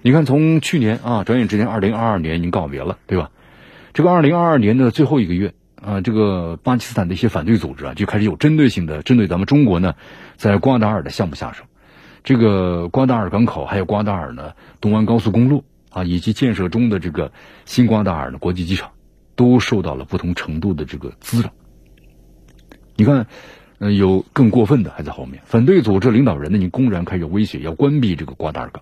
[0.00, 3.30] 你看，从去年啊，转眼之间，二零二二年已经告别了，对吧？
[3.92, 9.94] 这个二零二二年的最后一个月啊，这个巴基斯坦的一些反对组织啊，就开始有针对性的针对咱们中国呢，
[10.36, 11.64] 在瓜达尔的项目下手。
[12.24, 17.32] 这个瓜达尔港口，还有瓜达尔呢东湾高速公路啊，以及建设中的这个
[17.64, 18.90] 新瓜达尔的国际机场，
[19.36, 21.50] 都受到了不同程度的这个滋扰。
[22.96, 23.26] 你看。
[23.84, 25.42] 嗯，有更过分的还在后面。
[25.44, 28.80] 反对组织领导人呢，你公然开始威胁要关闭这个瓜达尔港，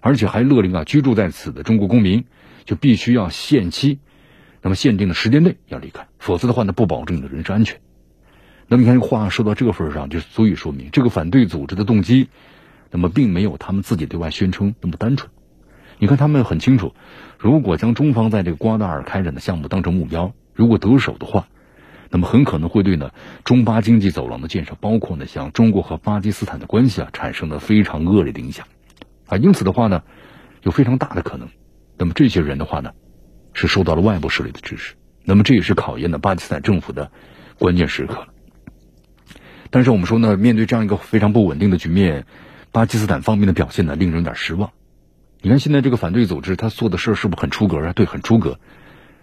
[0.00, 2.24] 而且还勒令啊，居住在此的中国公民
[2.64, 3.98] 就必须要限期，
[4.62, 7.78] 那么限定的时间内要离开，否则的话呢，不保证你的人身安全。
[8.68, 12.28] 那么你看话说到这个份上，就足以说明这个反对组织的动机，
[12.90, 15.30] 那么并没有他们自己对外宣称那么单纯。
[15.98, 16.92] 你看他们很清楚，
[17.38, 21.48] 如果将中方在这个瓜达尔开展的项目当成目标，如果得手的话，
[22.10, 23.12] 那么很可能会对呢
[23.44, 28.66] 中巴经济走廊的建设，包括呢像中国和巴基斯坦的关系啊，产生了非常恶劣的影响
[29.26, 29.36] 啊。
[29.36, 30.02] 因此的话呢，
[30.62, 31.48] 有非常大的可能，
[31.96, 32.92] 那么这些人的话呢，
[33.54, 34.96] 是受到了外部势力的支持。
[35.24, 37.10] 那么这也是考验了巴基斯坦政府的
[37.58, 38.28] 关键时刻了。
[39.70, 42.24] 但是我们说呢，面对这样一个非常不稳定的局面，
[42.72, 44.70] 巴基斯坦方面的表现呢，令人有点失望。
[45.42, 47.92] 你看现在这个反对组织他做的事儿是不是很出格啊？
[47.92, 48.58] 对，很出格。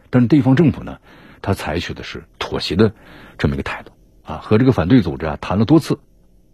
[0.10, 0.99] 但是地方政府呢，
[1.41, 2.93] 他采取的是妥协的
[3.38, 3.91] 这么一个态度
[4.23, 5.99] 啊，和这个反对组织啊谈了多次，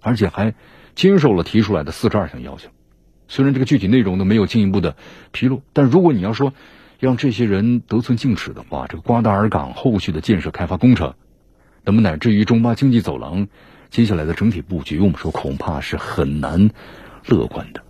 [0.01, 0.55] 而且还
[0.95, 2.69] 接受了提出来的四十二项要求。
[3.27, 4.95] 虽然这个具体内容呢没有进一步的
[5.31, 6.53] 披露，但如果你要说
[6.99, 11.13] 让这些人得寸进尺的话，这个瓜达尔港后续的建设开发工程，
[11.83, 13.47] 那么乃至于中巴经济走廊。
[13.89, 16.69] 接下来的整体布局，我们说恐怕是很难
[17.27, 17.83] 乐观的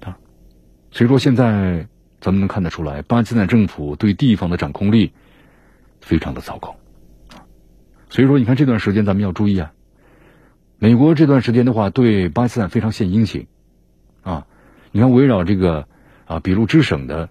[0.00, 0.16] 啊。
[0.90, 1.88] 所以说，现在
[2.20, 5.12] 咱们能看得出来，巴基斯坦政府对地方的掌控力
[6.00, 6.76] 非常的糟糕。
[8.08, 9.72] 所以说，你看这段时间咱们要注意啊。
[10.78, 13.46] 美国这段时间的话，对巴基斯坦非常献殷勤
[14.22, 14.46] 啊。
[14.92, 15.88] 你看，围绕这个
[16.26, 17.30] 啊比路支省的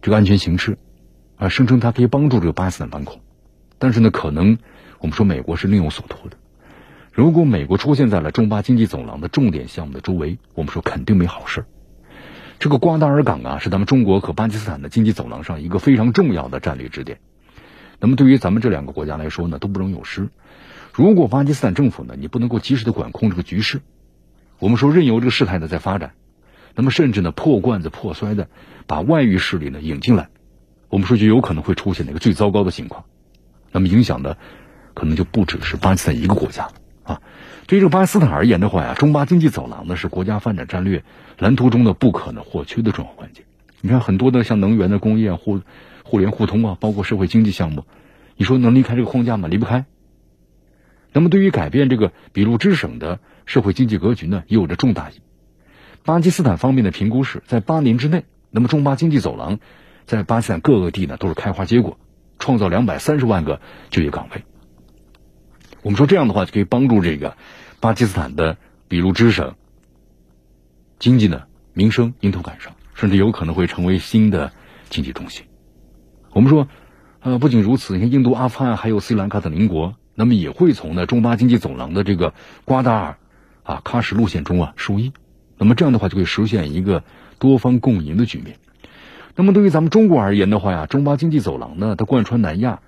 [0.00, 0.78] 这个安全形势
[1.36, 3.20] 啊，声称它可以帮助这个巴基斯坦反恐，
[3.78, 4.56] 但是呢，可能
[5.00, 6.36] 我们说美国是另有所图的。
[7.12, 11.66] 如果美国出现在了中巴经济走廊的重点项目的周围，我们说肯定没好事
[12.58, 17.18] 这个瓜达尔港啊，是咱们中国和巴基斯坦的经济走廊上一个非常重要的战略支点。
[18.00, 20.30] 那么对于咱们这两个国家来说呢，都不容有失。
[20.94, 23.82] 如果巴基斯坦政府呢，你不能够及时的管控这个局势，
[24.58, 26.12] 我们说任由这个事态呢在发展，
[26.74, 28.48] 那么甚至呢破罐子破摔的
[28.86, 30.30] 把外域势力呢引进来，
[30.88, 33.04] 我们说就有可能会出现那个最糟糕的情况。
[33.70, 34.38] 那么影响的
[34.94, 36.70] 可能就不只是巴基斯坦一个国家。
[37.04, 37.20] 啊，
[37.66, 41.04] 对于这个巴基斯坦而言的话呀，中巴经济走廊呢是国家发展战略
[41.38, 43.42] 蓝图中的不可能或缺的重要环节。
[43.80, 45.60] 你看很多的像能源的工业、互
[46.04, 47.84] 互联互通啊，包括社会经济项目，
[48.36, 49.48] 你说能离开这个框架吗？
[49.48, 49.84] 离不开。
[51.12, 55.20] 那么对于改变这个比路支省的社会经济格局呢，也有着重大意义。
[56.04, 59.58] 巴基斯坦方面的评估是在八年之内，那么中巴经济走廊
[60.06, 61.98] 在巴基斯坦各个地呢都是开花结果，
[62.38, 63.60] 创造两百三十万个
[63.90, 64.44] 就业岗位。
[65.82, 67.36] 我们说这样的话就可以帮助这个
[67.80, 68.56] 巴基斯坦的
[68.88, 69.54] 比如支省
[70.98, 71.42] 经济呢
[71.74, 74.52] 民生迎头赶上，甚至有可能会成为新的
[74.90, 75.44] 经济中心。
[76.32, 76.68] 我们说，
[77.20, 83.16] 呃，不仅如此，你看印度、阿富汗还有斯里兰卡等邻国，那么也会从呢中巴经济走廊的这个瓜达尔
[83.64, 85.12] 啊喀什路线中啊受益。
[85.58, 87.02] 那么这样的话就可以实现一个
[87.38, 88.58] 多方共赢的局面。
[89.34, 92.80] 那么对于咱们中国而言的话呀，中巴经济走廊呢，它贯穿南亚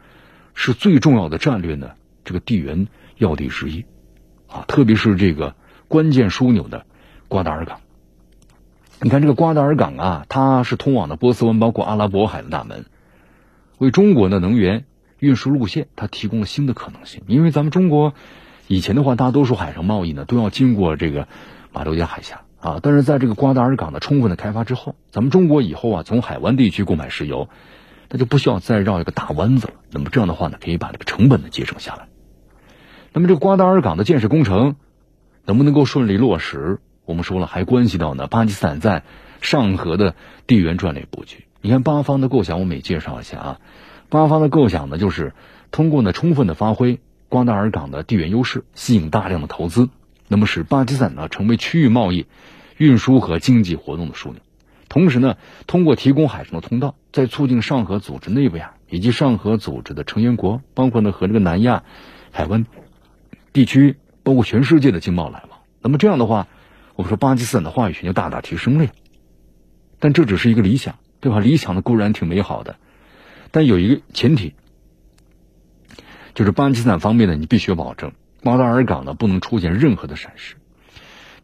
[0.55, 1.93] 是最重要的战略呢。
[2.25, 3.85] 这个地缘要地之一，
[4.49, 5.55] 啊，特别是这个
[5.89, 6.87] 关键枢纽的
[7.29, 7.81] 瓜达尔港。
[9.01, 12.87] 你看这个瓜达尔港啊，它是通往的波斯湾，包括阿拉伯海的大门，
[13.79, 14.85] 为中国的能源
[15.19, 17.23] 运输路线它提供了新的可能性。
[17.27, 18.15] 因为咱们中国
[18.67, 21.29] 以前的话，大多数海上贸易呢都要经过这个
[21.73, 27.51] 马六甲海峡啊，但是在这个瓜达尔港的充分的开发之后，咱们中国以后啊从海湾地区购买石油，
[28.09, 29.75] 那就不需要再绕一个大弯子了。
[29.91, 32.09] 那么这样的话呢，可以把这个成本呢节省下来。
[33.17, 34.75] 那么这个瓜达尔港的建设工程
[35.45, 36.81] 能不能够顺利落实？
[37.05, 39.05] 我们说了，还关系到呢巴基斯坦在
[39.41, 40.17] 上合的
[40.49, 41.45] 地缘战略布局。
[41.61, 43.61] 你看八方的构想，我们也介绍一下啊。
[44.09, 45.33] 八方的构想呢，就是
[45.71, 46.99] 通过呢充分的发挥
[47.29, 49.91] 瓜达尔港的地缘优势，吸引大量的投资，
[50.27, 52.27] 那么使巴基斯坦呢成为区域贸易、
[52.79, 54.41] 运输和经济活动的枢纽。
[54.89, 55.37] 同时呢，
[55.69, 61.85] 通过提供海上的通道，在促进上合组织内部呀，以及上合组织的成员国，包括呢和这个南亚
[62.33, 62.67] 海湾。
[63.55, 66.49] 地区包括全世界的经贸来往，那么这样的话，
[66.97, 68.91] 我们说巴基斯坦的话语权就大大提升了呀。
[70.01, 71.39] 但这只是一个理想，对吧？
[71.39, 72.77] 理想的固然挺美好的，
[73.53, 74.55] 但有一个前提，
[76.35, 78.13] 就是巴基斯坦方面呢，你必须要保证
[78.43, 80.57] 瓜达尔港呢不能出现任何的闪失。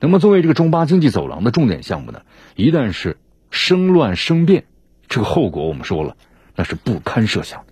[0.01, 2.23] 那么作为这个中巴经济走廊的重点项目呢，
[2.57, 3.19] 一旦是
[3.53, 4.65] 生乱生变，
[5.09, 6.17] 这个后果我们说了，
[6.57, 7.65] 那是不堪设想。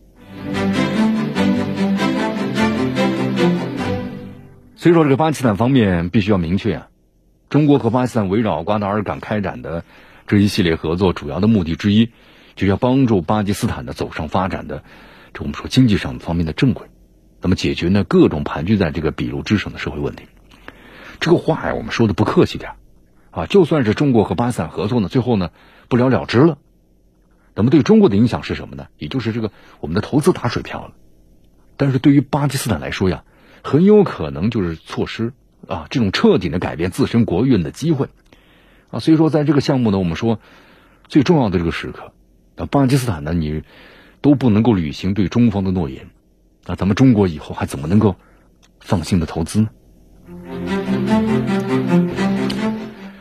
[4.78, 6.88] 所以说，这个巴基斯坦方面必须要明确啊，
[7.48, 9.82] 中国和巴基斯坦围绕瓜达尔港开展的
[10.28, 12.12] 这一系列合作，主要的目的之一，
[12.54, 14.84] 就要帮助巴基斯坦的走上发展的
[15.34, 16.86] 这我们说经济上方面的正轨，
[17.40, 20.26] 那么解决呢各种盘踞在这个比路之省的社会问题。
[21.18, 22.74] 这个话呀，我们说的不客气点
[23.32, 25.50] 啊，就算是中国和巴基斯坦合作呢，最后呢
[25.88, 26.56] 不了了之了，
[27.56, 28.86] 那么对中国的影响是什么呢？
[28.96, 30.92] 也就是这个我们的投资打水漂了，
[31.76, 33.24] 但是对于巴基斯坦来说呀。
[33.62, 35.32] 很有可能就是错失
[35.66, 38.08] 啊这种彻底的改变自身国运的机会
[38.90, 39.00] 啊。
[39.00, 40.40] 所以说，在这个项目呢，我们说
[41.08, 42.12] 最重要的这个时刻，
[42.56, 43.62] 那巴基斯坦呢，你
[44.20, 46.08] 都不能够履行对中方的诺言，
[46.66, 48.16] 那咱们中国以后还怎么能够
[48.80, 49.68] 放心的投资呢？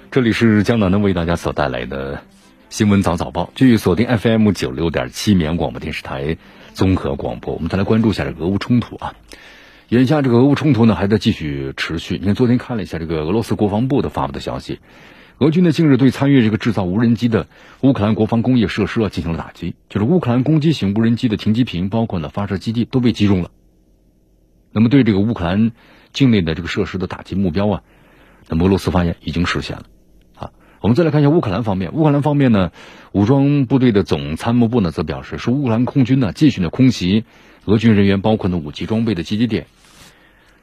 [0.09, 2.23] 这里是江南的为大家所带来的
[2.69, 6.37] 新闻早早报，据锁定 FM 九六点七绵阳广播电视台
[6.73, 7.53] 综合广播。
[7.53, 9.13] 我们再来关注一下这俄乌冲突啊，
[9.89, 12.17] 眼下这个俄乌冲突呢还在继续持续。
[12.19, 14.79] 你看，昨天看了一下这个俄罗斯国防部的发布的消息，
[15.37, 17.47] 俄军呢近日对参与这个制造无人机的
[17.79, 23.49] 乌克兰国防工业设施啊进行了打击，就是乌克兰攻击型无人机的停机坪，包括呢发射基地都被击中了。
[24.73, 25.71] 那么对这个乌克兰
[26.11, 27.83] 境内的这个设施的打击目标啊，
[28.49, 29.83] 那么俄罗斯发言已经实现了。
[30.79, 31.91] 我们再来看一下乌克兰方面。
[31.93, 32.71] 乌克兰方面呢，
[33.13, 37.23] 武装部队的总参谋部呢则表示，说乌克兰空军呢继续呢空袭
[37.65, 39.65] 俄军人员，包括呢武器装备的集结点。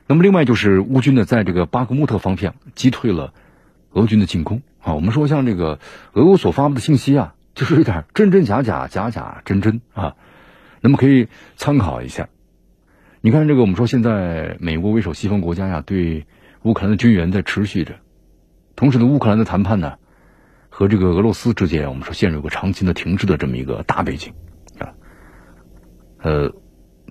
[0.06, 3.32] 那么另外就是乌军呢在这个巴格穆特方向击退了
[3.92, 4.94] 俄军的进攻啊。
[4.94, 5.78] 我们说像这个
[6.12, 10.16] 俄乌所发布的信息啊，就是有点真真假假，假假真真啊。
[10.80, 12.28] 那么可以参考一下。
[13.20, 16.26] 你看这个，我们说现在美国为首西方国家呀，对
[16.62, 17.94] 乌克兰的军援在持续着，
[18.76, 19.94] 同时呢，乌克兰的谈判呢。
[20.76, 24.34] 和这个俄罗斯之间，我们说陷入个长期的停滞的这么一个大背景，
[24.80, 24.90] 啊，
[26.20, 26.52] 呃，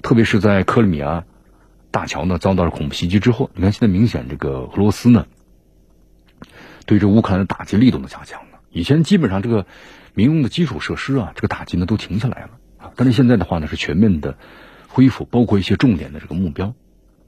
[0.02, 1.24] 特别是在克里米亚
[1.94, 5.28] 大桥呢遭到了恐怖袭击之后，你看现在明显这个俄罗斯呢
[6.86, 8.60] 对这乌克兰的打击力度呢加强了。
[8.72, 9.66] 以前基本上这个
[10.14, 14.38] 民用的基础设施啊，这个打击呢都停下来了啊，但是现在的话呢是全面的
[14.90, 16.74] 恢复，包括一些重点的这个目标。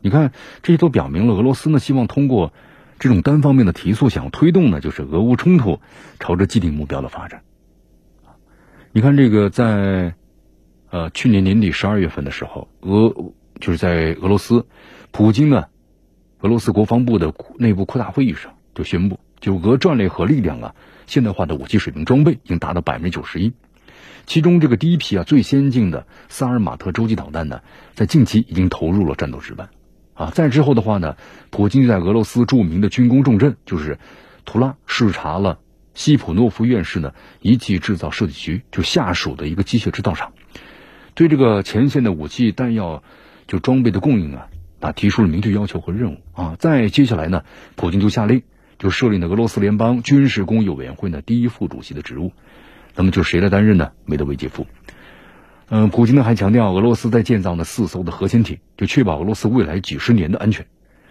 [0.01, 2.51] 你看这些都表明了俄罗斯呢希望通过。
[2.97, 5.82] 这种单方面的提速，想要推动呢，就是俄乌冲突
[6.17, 7.41] 朝着既定目标的发展。
[8.93, 10.15] 你看，这个在
[10.89, 14.65] 呃去年年底十二月份的时候，俄就是在俄罗斯，
[15.11, 15.65] 普京呢，
[16.39, 20.75] 俄罗斯国防部的内部扩大会议上就宣布，就俄战略核力量啊，
[21.07, 23.53] 现代化的武器水平装备已经达到百分之九十一，
[24.25, 27.61] 其中这个第一批啊最先进的萨尔马特洲际导弹呢，
[27.93, 29.69] 在近期已经投入了战斗值班。
[30.13, 31.17] 啊，再之后的话呢，
[31.49, 33.99] 普京就在俄罗斯著名的军工重镇，就是
[34.45, 35.59] 图拉视察了
[35.93, 40.31] 西普诺夫院士呢仪器制造设计局就下属的一个机械制造厂，
[41.15, 43.03] 对这个前线的武器弹药
[43.47, 44.47] 就装备的供应啊，
[44.79, 46.55] 啊提出了明确要求和任务啊。
[46.60, 47.43] 再接下来呢，
[47.75, 48.43] 普京就下令
[48.79, 52.31] 就设立了俄罗斯联邦军事工业委员会的第一副主席的职务，
[52.95, 53.91] 那么就谁来担任呢？
[54.05, 54.65] 梅德韦杰夫。
[55.67, 60.65] 嗯，普京呢还强调，俄罗斯在建造呢四艘的核潜艇，就确保俄罗斯未来几十年的安全。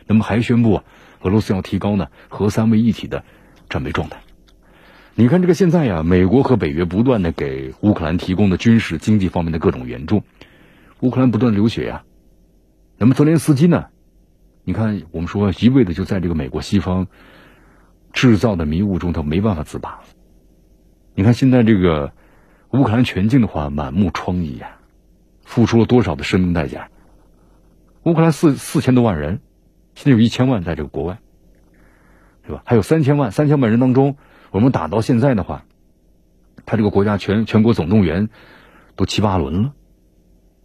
[0.06, 0.84] 那么还宣布啊，
[1.22, 3.24] 俄罗斯要提高呢核三位一体的
[3.68, 4.18] 战备状态。
[5.16, 10.22] 你看这个现在呀，美国和北约不断的给乌克兰提供的军事、经济方面的各种援助，
[11.00, 12.02] 乌克兰不断流血呀。
[12.98, 13.86] 那么泽连斯基呢？
[14.64, 17.06] 你看我们说一味的就在这个美国西方
[18.12, 20.00] 制造的迷雾中，他没办法自拔。
[21.14, 22.12] 你看现在这个。
[22.70, 24.78] 乌克兰全境的话，满目疮痍呀，
[25.44, 26.88] 付出了多少的生命代价？
[28.02, 29.38] 乌克兰四四千多万人，
[29.94, 31.20] 现在有一千万在这个国外，
[32.44, 32.62] 是吧？
[32.66, 34.16] 还有三千万，三千万人当中，
[34.50, 35.66] 我们打到现在的话，
[36.66, 38.28] 他这个国家全全国总动员
[38.96, 39.72] 都七八轮了。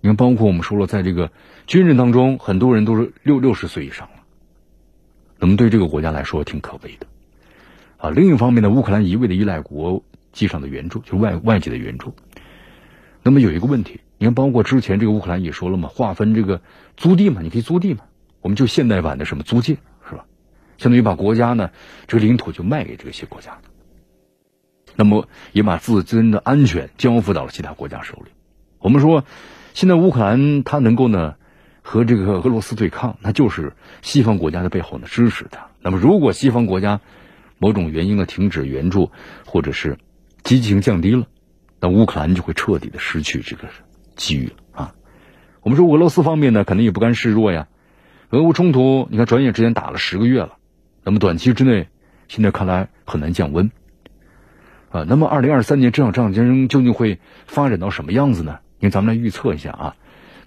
[0.01, 1.31] 你看，包括我们说了，在这个
[1.67, 4.23] 军人当中，很多人都是六六十岁以上了，
[5.38, 7.07] 那么对这个国家来说挺可悲的
[7.97, 8.09] 啊。
[8.09, 10.03] 另一方面呢，乌克兰一味的依赖国。
[10.31, 12.13] 际上的援助就是外外界的援助，
[13.23, 16.62] 那么有一个问题，你看，包括之前这个乌克兰也说了嘛，划分这个
[16.97, 18.01] 租地嘛，你可以租地嘛，
[18.39, 20.25] 我们就现代版的什么租界是吧？
[20.77, 21.71] 相当于把国家呢
[22.05, 23.57] 这个领土就卖给这些国家，
[24.95, 28.31] 那么也把自身的安全交付到了其他国家手里。
[28.77, 29.25] 我们说，
[29.79, 31.35] 现在乌克兰它能够呢
[31.81, 35.67] 和这个俄罗斯对抗，那就是西方国家的背后呢支持它。
[35.79, 36.99] 那么如果西方国家
[37.59, 39.09] 某种原因呢停止援助，
[39.45, 39.97] 或者是
[40.43, 41.27] 积极性降低了，
[41.79, 43.69] 那乌克兰就会彻底的失去这个
[44.17, 44.95] 机遇了啊！
[45.62, 47.69] 我们说俄罗斯方面呢，肯定也不甘示弱呀。
[48.31, 50.58] 俄乌冲突，你看转眼之间打了十个月了，
[51.06, 51.87] 那么短期之内，
[52.27, 53.71] 现在看来很难降温
[54.91, 55.06] 啊。
[55.08, 58.60] 那么二零二三年这场战争究竟会发展到什么样子呢？
[58.80, 59.96] 因为咱们来预测一下啊。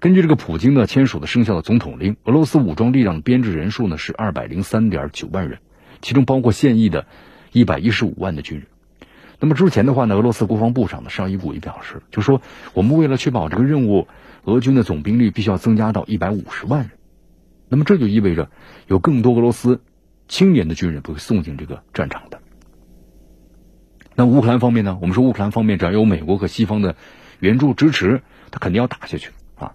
[0.00, 5.60] 根据这个普京呢签署的生效的总统令，俄罗斯武装力量的编制人数呢是二百零三点九万人，
[6.00, 7.06] 其中包括现役的
[7.52, 8.66] 一百一十五万的军人。
[9.38, 12.42] 那么之前的话呢，俄罗斯国防部长呢绍伊古也表示，就说
[12.74, 14.08] 我们为了确保这个任务，
[14.44, 16.90] 俄军的总兵力必须要增加到一百五十万人。
[17.68, 18.50] 那么这就意味着
[18.86, 19.80] 有更多俄罗斯
[20.28, 22.40] 青年的军人会送进这个战场的。
[24.14, 24.98] 那乌克兰方面呢？
[25.00, 26.96] 我们说乌克兰方面只要有美国和西方的
[27.42, 28.22] 援助支持，
[28.52, 29.74] 他肯定要打下去啊。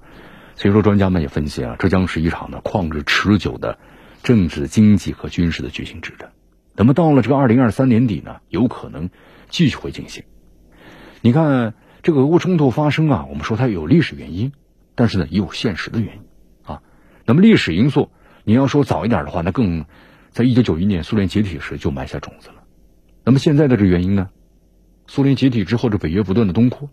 [0.55, 3.78] 所以说，专家们也分析啊，这将是一场呢旷日持久的
[4.24, 6.32] 政治、经济和军事的巨型之战。
[6.76, 9.09] 那么到了这个二零二三年底呢，有可能
[9.49, 10.24] 继续会进行。
[11.22, 14.53] 你看这个俄乌冲突发生啊，我们说它有历史原因，
[14.95, 16.22] 但是呢也有现实的原因
[16.63, 16.82] 啊。
[17.26, 18.09] 那么历史因素，
[18.45, 19.84] 你要说早一点的话，那更
[20.32, 22.63] 在一九九一年苏联解体时就埋下种子了。
[23.26, 24.30] 那么现在的这原因呢，
[25.07, 26.89] 苏联解体之后，这北约不断的东扩，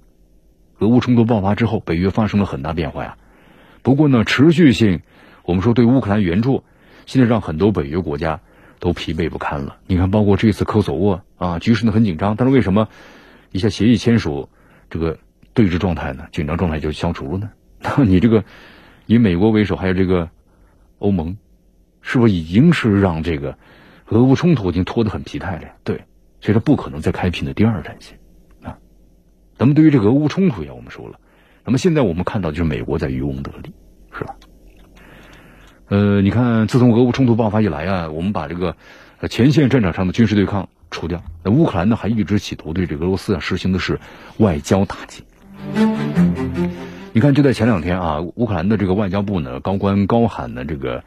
[0.78, 3.16] 俄乌冲突爆发之后，北约发生了很大变化呀。
[3.82, 5.00] 不过呢，持续性，
[5.44, 6.64] 我们说对乌克兰援助，
[7.06, 8.40] 现在让很多北约国家
[8.80, 9.76] 都疲惫不堪了。
[9.86, 12.88] 你看，包括这次科索沃啊，局势呢很紧张，但是为什么
[13.52, 14.48] 一下协议签署，
[14.90, 15.18] 这个
[15.52, 17.50] 对峙状态呢，紧张状态就消除了呢？
[17.80, 18.42] 那 你这个
[19.06, 20.30] 以美国为首，还有这个
[20.98, 21.36] 欧盟，
[22.00, 23.56] 是不是已经是让这个
[24.08, 25.68] 俄乌冲突已经拖得很疲态了呀？
[25.84, 25.96] 对，
[26.40, 28.18] 所以说不可能再开辟的第二战线。
[29.58, 31.18] 咱们对于这个俄乌冲突呀，我们说了。
[31.64, 33.72] 那么现在我们看到就是美国在渔翁得利，
[34.12, 34.36] 是吧？
[35.88, 38.76] 呃，你看，自从俄乌冲突爆发以来啊，我们把这个
[39.30, 44.00] 前线战场上的军事对抗除掉，那乌克兰呢还一直企图对这个俄罗斯啊实行的是
[44.38, 45.22] 外交打击。
[47.12, 51.04] 你看，就在前两天啊，乌克兰的这个外交部呢高官高喊呢这个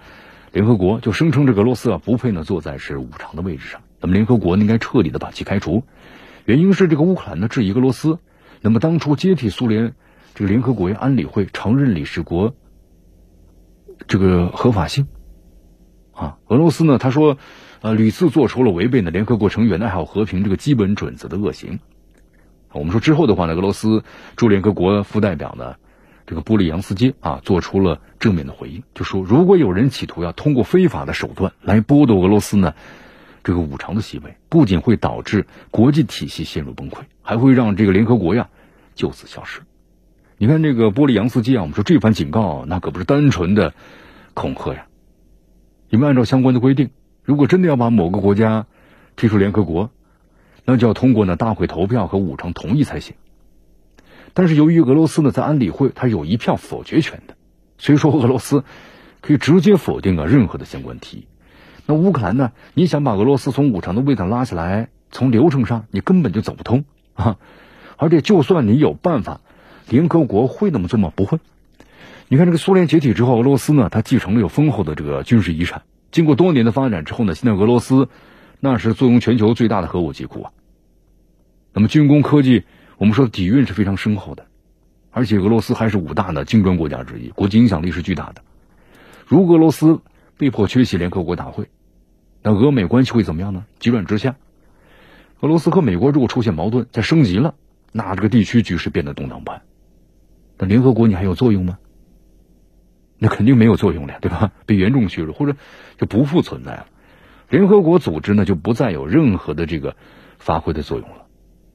[0.54, 5.84] 联合国就声称这个俄罗斯啊不配呢坐在是五常的位置上，那么联合国应该彻底的把其开除，
[6.46, 8.20] 原因是这个乌克兰呢质疑俄罗斯，
[8.62, 9.94] 那么当初接替苏联。
[10.36, 12.56] 这个联合国安理会常任理事国
[14.08, 15.08] 这个合法性
[16.12, 17.40] 啊，俄罗斯呢，他说，
[17.82, 21.80] 呃，屡次做出了违背呢联合国成员的爱好和平这个基本准则的恶行。
[22.72, 24.04] 我们说之后的话呢，俄罗斯
[24.36, 25.78] 驻联合国副代表呢，
[26.28, 32.76] 这个布里扬斯基啊，做出了正面的回应，就说如果有人企图要通过非法的手段来剥夺俄罗斯呢
[33.48, 38.50] 这个五常的席位，不仅会导致国际体系陷入崩溃，还会让这个联合国呀
[38.94, 39.62] 就此消失。
[40.38, 43.74] 你看这个波利扬斯基啊，我们说这番警告那可不是单纯的
[44.34, 44.88] 恐吓呀。
[45.88, 46.90] 因为按照相关的规定，
[47.24, 48.66] 如果真的要把某个国家
[49.16, 49.92] 踢出联合国，
[50.66, 53.16] 那就要通过呢大会投票和五常同意才行。
[54.34, 57.38] 但是由于俄罗斯呢在安理会它有一票否决权的，
[57.78, 58.66] 所以说俄罗斯
[59.22, 61.28] 可以直接否定啊任何的相关提议。
[61.88, 66.86] 那乌克兰呢，你想把俄罗斯从五常的位置拉下来，从流程上你根本就走不通
[67.16, 67.38] 啊！
[67.98, 69.42] 而且就算你有办法。
[69.90, 71.14] 联合国会那么做吗？
[71.16, 71.40] 不会。
[72.28, 75.84] 你看，这个苏联解体之后，俄罗斯呢，它继承了有丰厚的这个军事遗产。
[76.12, 78.10] 经过多年的发展之后呢，现在俄罗斯
[78.60, 80.52] 那是坐拥全球最大的核武器库啊。
[81.72, 82.66] 那么军工科技，
[82.98, 84.48] 我们说底蕴是非常深厚的，
[85.10, 88.42] 而且俄罗斯还是五大的金砖国家之一，国际影响力是巨大的。
[89.26, 90.02] 如俄罗斯
[90.38, 91.70] 被迫缺席联合国大会，
[92.48, 93.66] 那俄美关系会怎么样呢？
[93.78, 94.38] 急转直下。
[95.42, 97.56] 俄罗斯和美国如果出现矛盾，再升级了，
[97.92, 99.64] 那这个地区局势变得动荡不安。
[100.58, 101.78] 那联合国你还有作用吗？
[103.18, 104.54] 那肯定没有作用了，对吧？
[104.66, 105.58] 被严重削弱，或者
[105.98, 106.86] 就不复存在了。
[107.50, 109.98] 联合国组织呢，就不再有任何的这个
[110.40, 111.26] 发挥的作用了。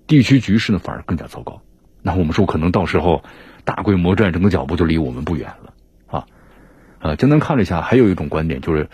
[0.06, 1.60] 地区局势呢，反而更加糟糕。
[2.00, 3.24] 那我们说，可能到时候
[3.66, 5.74] 大规模战争的脚步就离我们不远了
[6.06, 6.26] 啊！
[7.00, 8.88] 呃，江南看了一下，还有一种观点就是，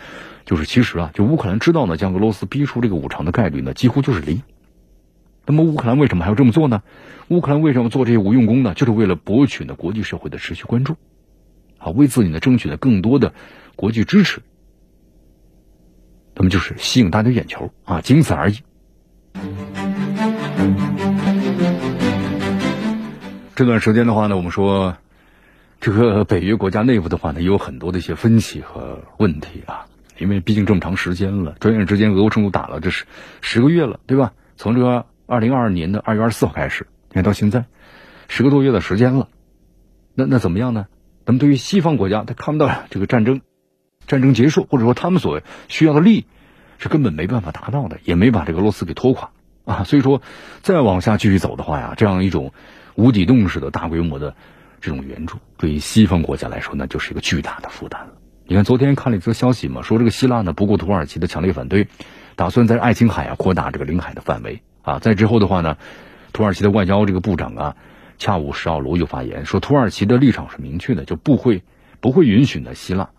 [0.48, 4.40] 就是其实啊，就乌克兰知道呢，将俄罗斯逼出这个五常的概率呢，几乎就是零。
[5.44, 6.82] 那么乌克兰为什么还要这么做呢？
[7.28, 8.72] 乌克兰为什么做这些无用功呢？
[8.72, 10.96] 就是为了博取呢国际社会的持续关注，
[11.76, 13.34] 啊为自己呢争取呢更多的
[13.76, 14.40] 国际支持。
[16.34, 18.60] 那么就是吸引大家眼球啊，仅此而已。
[23.54, 24.96] 这段时间的话呢，我们说
[25.78, 29.87] 这个北约国家内部的话呢，也有很多的一些分歧和问题啊，
[30.18, 33.06] 因为毕竟这么长时间了，转眼之间俄乌冲突打了这是
[33.40, 34.32] 十个月了，对吧？
[34.56, 35.06] 从这个。
[35.30, 37.66] 二零二二年的二月二十四号开始，你看到现在
[38.28, 39.28] 十个多月的时间了，
[40.14, 40.86] 那那怎么样呢？
[41.26, 43.42] 那么对于西方国家，他看不到这个战争
[44.06, 46.26] 战争结束，或者说他们所需要的利益
[46.78, 49.32] 是根本没办法达到的，也没把这个俄罗斯给拖垮
[49.66, 49.84] 啊。
[49.84, 50.22] 所以说，
[50.62, 52.54] 再往下继续走的话呀，这样一种
[52.94, 54.34] 无底洞式的大规模的
[54.80, 58.12] 这种援助，对于西方国家来说，那就是一个巨大的负担了。
[58.50, 61.86] 你看，昨天看了一则消息嘛，说这个希腊呢不顾土耳其的强烈反对，
[62.34, 64.62] 打算在爱琴海啊扩大这个领海的范围。
[64.80, 65.76] 啊，在之后的话呢，
[66.32, 67.76] 土耳其的外交这个部长啊，
[68.16, 71.62] 恰武什奥卢又发言说，土耳其的立场是明确的，就不会
[72.00, 73.10] 不会允许呢希腊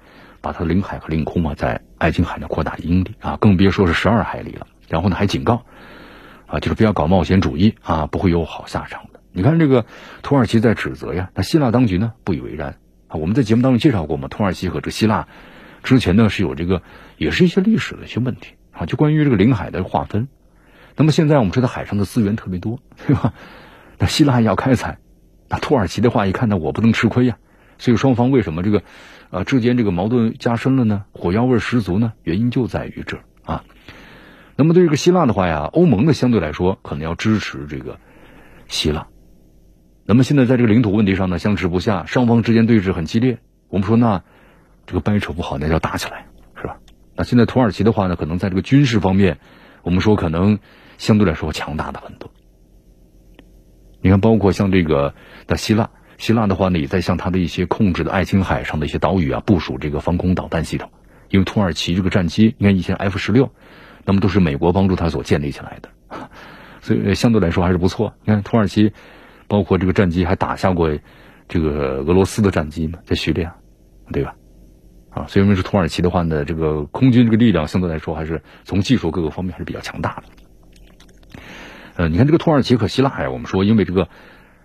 [0.42, 4.66] 把它的领海和领空啊在爱琴海呢扩大一英里啊，更别说是十二海里了。
[4.88, 5.62] 然后呢还警告
[6.48, 9.20] 啊，就是不要搞冒险主义啊，不会有好下场的。
[9.32, 9.86] 你看这个
[10.24, 12.78] 土耳其在指责呀，那希腊当局呢不以为然
[13.10, 13.20] 啊。
[13.20, 15.28] 我们在节目当中介绍过嘛，土耳其和这希腊
[15.84, 16.82] 之前呢是有这个
[17.18, 20.30] 也是一些历史的一些问题啊，就关于这个领海的划分。
[20.96, 23.34] 那么现在我们知道海上的资源特别多，对吧？
[23.98, 25.00] 那希腊要开采，
[25.50, 27.38] 那土耳其的话一看呢，我不能吃亏呀，
[27.78, 28.84] 所以双方为什么这个
[29.30, 31.06] 啊之间这个矛盾加深了呢？
[31.12, 32.14] 火药味十足呢？
[32.24, 33.64] 原因就在于这啊。
[34.56, 37.98] 那么对这个希腊的话呀，欧盟呢相对来说可能要支持这个
[38.68, 39.08] 希腊。
[40.10, 43.38] 那么现在在这个领土问题上呢相持不下，双方之间对峙很激烈。
[43.68, 44.24] 我们说那
[44.88, 46.26] 这个掰扯不好，那要打起来
[46.60, 46.80] 是吧？
[47.16, 49.38] 那现在土耳其的话呢，可能在这个军事方面，
[49.84, 50.58] 我们说可能
[50.98, 52.32] 相对来说强大的很多。
[54.02, 55.14] 你看，包括像这个
[55.46, 60.90] 的希腊，希腊的话呢，也在向它的一些控制的爱琴海上的一些岛屿啊部署这个防空导弹系统。
[61.30, 63.52] 因为土耳其这个战机，你看以前 F 十六，
[64.06, 65.90] 那么都是美国帮助他所建立起来的，
[66.82, 68.16] 所以相对来说还是不错。
[68.24, 68.92] 你看土耳其，
[69.50, 70.98] 包括这个战机还打下过
[71.50, 73.56] 这个俄罗斯的战机嘛，在叙利亚，
[74.14, 74.36] 对吧？
[75.10, 81.42] 啊，所以说是土耳其的话呢，这个空军这个力量相对来说还是从技术各个方面还是比较强大的。
[81.96, 84.08] 呃，你看这个土耳其和希腊呀，我们说因为这个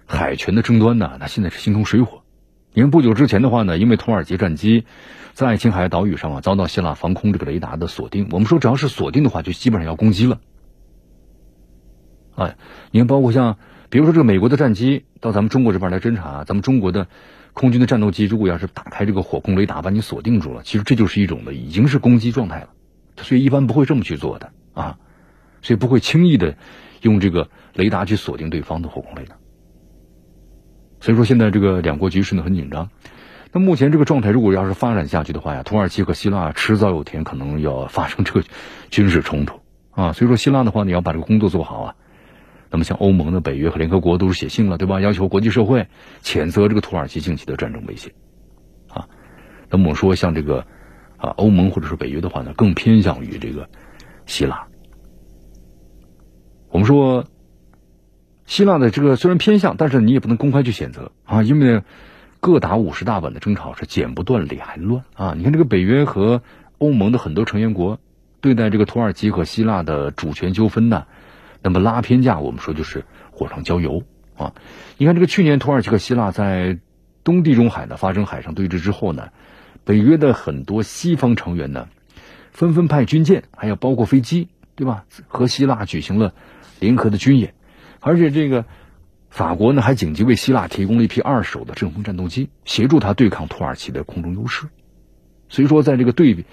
[0.04, 2.22] 海权的争端呢，那现在是形同水火。
[2.74, 4.84] 你看不久之前的话呢，因为土耳其战机
[5.32, 10.40] 在爱琴海岛屿上啊遭到希腊防空这个雷达的锁定，我们说只要是锁定的话，就基本上要攻击了。
[12.36, 12.56] 哎，
[12.90, 13.56] 你看包括像
[13.94, 17.06] 比如说这个美国的战机到咱们中国这边来侦察，咱们中国的
[17.52, 22.70] 空军的战斗机如果要是打开这个火控雷达把你锁定住了，其实这就是一种的已经是攻击状态了，
[23.18, 24.98] 所以一般不会这么去做的啊，
[25.62, 26.56] 所以不会轻易的。
[27.02, 29.36] 用这个雷达去锁定对方的火控雷达，
[30.98, 32.90] 所以说现在这个两国局势呢很紧张。
[33.52, 38.42] 那目前这个状态如果要是发展下去的话呀，土耳其和希腊迟早有天可能要发生这个
[38.90, 39.60] 军事冲突
[39.92, 40.12] 啊。
[40.14, 41.94] 所以说希腊的话，你要把这个工作做好啊。
[42.74, 45.00] 那么像欧盟的北约和联合国都是写信了，对吧？
[45.00, 45.86] 要求国际社会
[46.24, 48.12] 谴责这个土耳其近期的战争威胁
[48.88, 49.06] 啊。
[49.70, 50.66] 那么我说像这个
[51.16, 53.68] 啊欧盟或者是北约的话呢，更偏向于这个
[54.26, 54.66] 希腊。
[56.68, 57.26] 我们说，
[58.44, 61.84] 希腊的这个虽然偏向，但是你也不能公开去谴责啊，因为，
[62.40, 65.34] 各打五十大板的争吵是剪不断理还乱啊。
[65.36, 66.42] 你看这个北约和
[66.78, 68.00] 欧盟的很多成员国
[68.40, 71.06] 对待这个土耳其和希腊的主权纠纷呢，
[71.64, 74.04] 那么拉偏架，我们说就是火上浇油
[74.36, 74.52] 啊。
[74.98, 76.78] 你看这个去年土耳其和希腊在
[77.24, 79.30] 东地中海呢发生海上对峙之后呢，
[79.84, 81.88] 北约的很多西方成员呢，
[82.52, 85.06] 纷纷派军舰，还有包括飞机，对吧？
[85.26, 86.34] 和希腊举行了。
[86.80, 87.54] 联合的军演，
[88.00, 88.66] 而且这个
[89.30, 94.66] 法国呢还紧急为希腊提供了一批二手的阵风战斗机，协助他对抗土耳其的空中优势。
[95.48, 96.44] 所以说，在这个对比，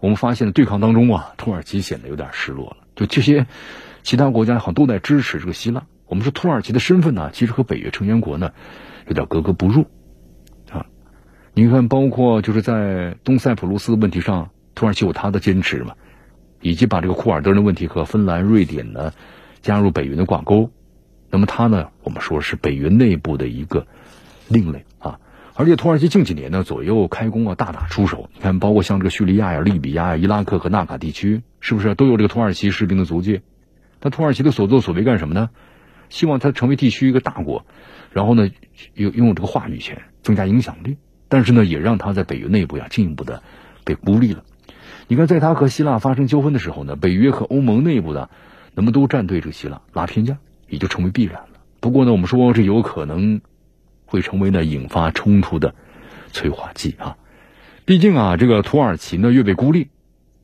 [0.00, 2.76] 我们发现对抗当中啊，土耳其显得有点失落了。
[2.96, 3.46] 就这些
[4.02, 5.84] 其他国家好像都在支持这个希腊。
[6.06, 8.52] 我们说土耳其的身份呢，其实和北约成员国呢
[9.06, 9.86] 有点格格不入
[10.70, 10.86] 啊。
[11.54, 15.94] 你看，包括就是在东塞浦路斯的问题上，土耳其有他的坚持嘛，
[16.60, 19.12] 以及把这个库尔德人的问题和芬兰、瑞典呢。
[19.60, 20.70] 加入北约的挂钩，
[21.30, 21.88] 那么它呢？
[22.04, 23.88] 我们说是北约内部的一个
[24.46, 25.18] 另类啊。
[25.56, 28.30] 而且土耳其近几年呢，左右开弓啊，大打出手。
[28.32, 33.40] 你看，包括像这个叙利亚呀、利比亚呀、伊拉克和纳卡地区，是不是都有这个土耳其士兵的足迹？
[34.00, 35.50] 那土耳其的所作所为干什么呢？
[36.08, 37.66] 希望它成为地区一个大国，
[38.12, 38.50] 然后呢，
[38.94, 40.96] 拥拥有这个话语权，增加影响力。
[41.28, 43.42] 但是呢，也让他在北约内部呀进一步的
[43.84, 44.44] 被孤立了。
[45.06, 48.30] 你看，在他和希腊发生纠纷的时候呢，北约和欧盟内部的。
[48.74, 50.38] 那么都站队这个希腊拉偏架，
[50.68, 51.48] 也就成为必然了。
[51.80, 53.40] 不过呢，我们说这有可能
[54.06, 55.74] 会成为呢引发冲突的
[56.30, 57.16] 催化剂啊。
[57.84, 59.88] 毕竟啊，这个土耳其呢越被孤立，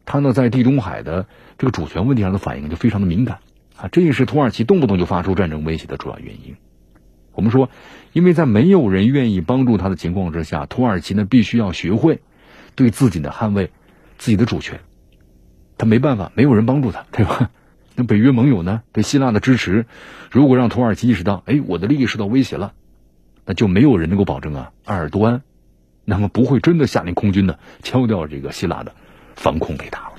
[0.04, 1.28] 他呢在地中海的
[1.58, 3.38] 这个主权问题上的反应就非常的敏感
[3.88, 6.56] 这也是土耳其动不动就发出战争威胁的主要原因。
[7.32, 7.68] 我们说，
[8.12, 12.20] 因为在没有人愿意帮助他的情况之下，土耳其呢必须要学会
[12.74, 13.70] 对自己的捍卫
[14.18, 14.80] 自己的主权。
[15.76, 17.50] 他没办法，没有人帮助他，对吧？
[17.96, 18.82] 那北约盟友呢？
[18.92, 19.86] 对希腊的支持，
[20.30, 22.72] 如果让土耳其意识到，哎，我的利益受到威胁了，
[23.44, 25.42] 那就没有人能够保证啊，埃尔多安，
[26.04, 28.94] 那么不会真的下令空军呢敲掉这个希腊的
[29.34, 30.14] 防空雷达了。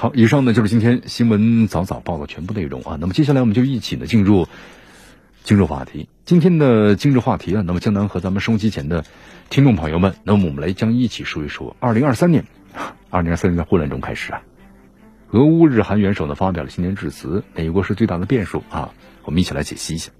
[0.00, 2.96] 好，以上呢就是今天新闻早早报的全部内容啊。
[3.00, 4.46] 那么接下来我们就一起呢进入
[5.42, 6.08] 今日话题。
[6.24, 9.04] 今天的今日话题啊，那么江南和咱们收机前的
[9.50, 12.44] 听众朋友们，那么我们来将一起说一说二零二三年，
[13.10, 14.40] 二零二三年在混乱中开始啊。
[15.32, 18.94] 俄乌日韩元首呢发表了新年致辞，美国是最大的变数啊！
[19.24, 20.12] 我们一起来解析一下。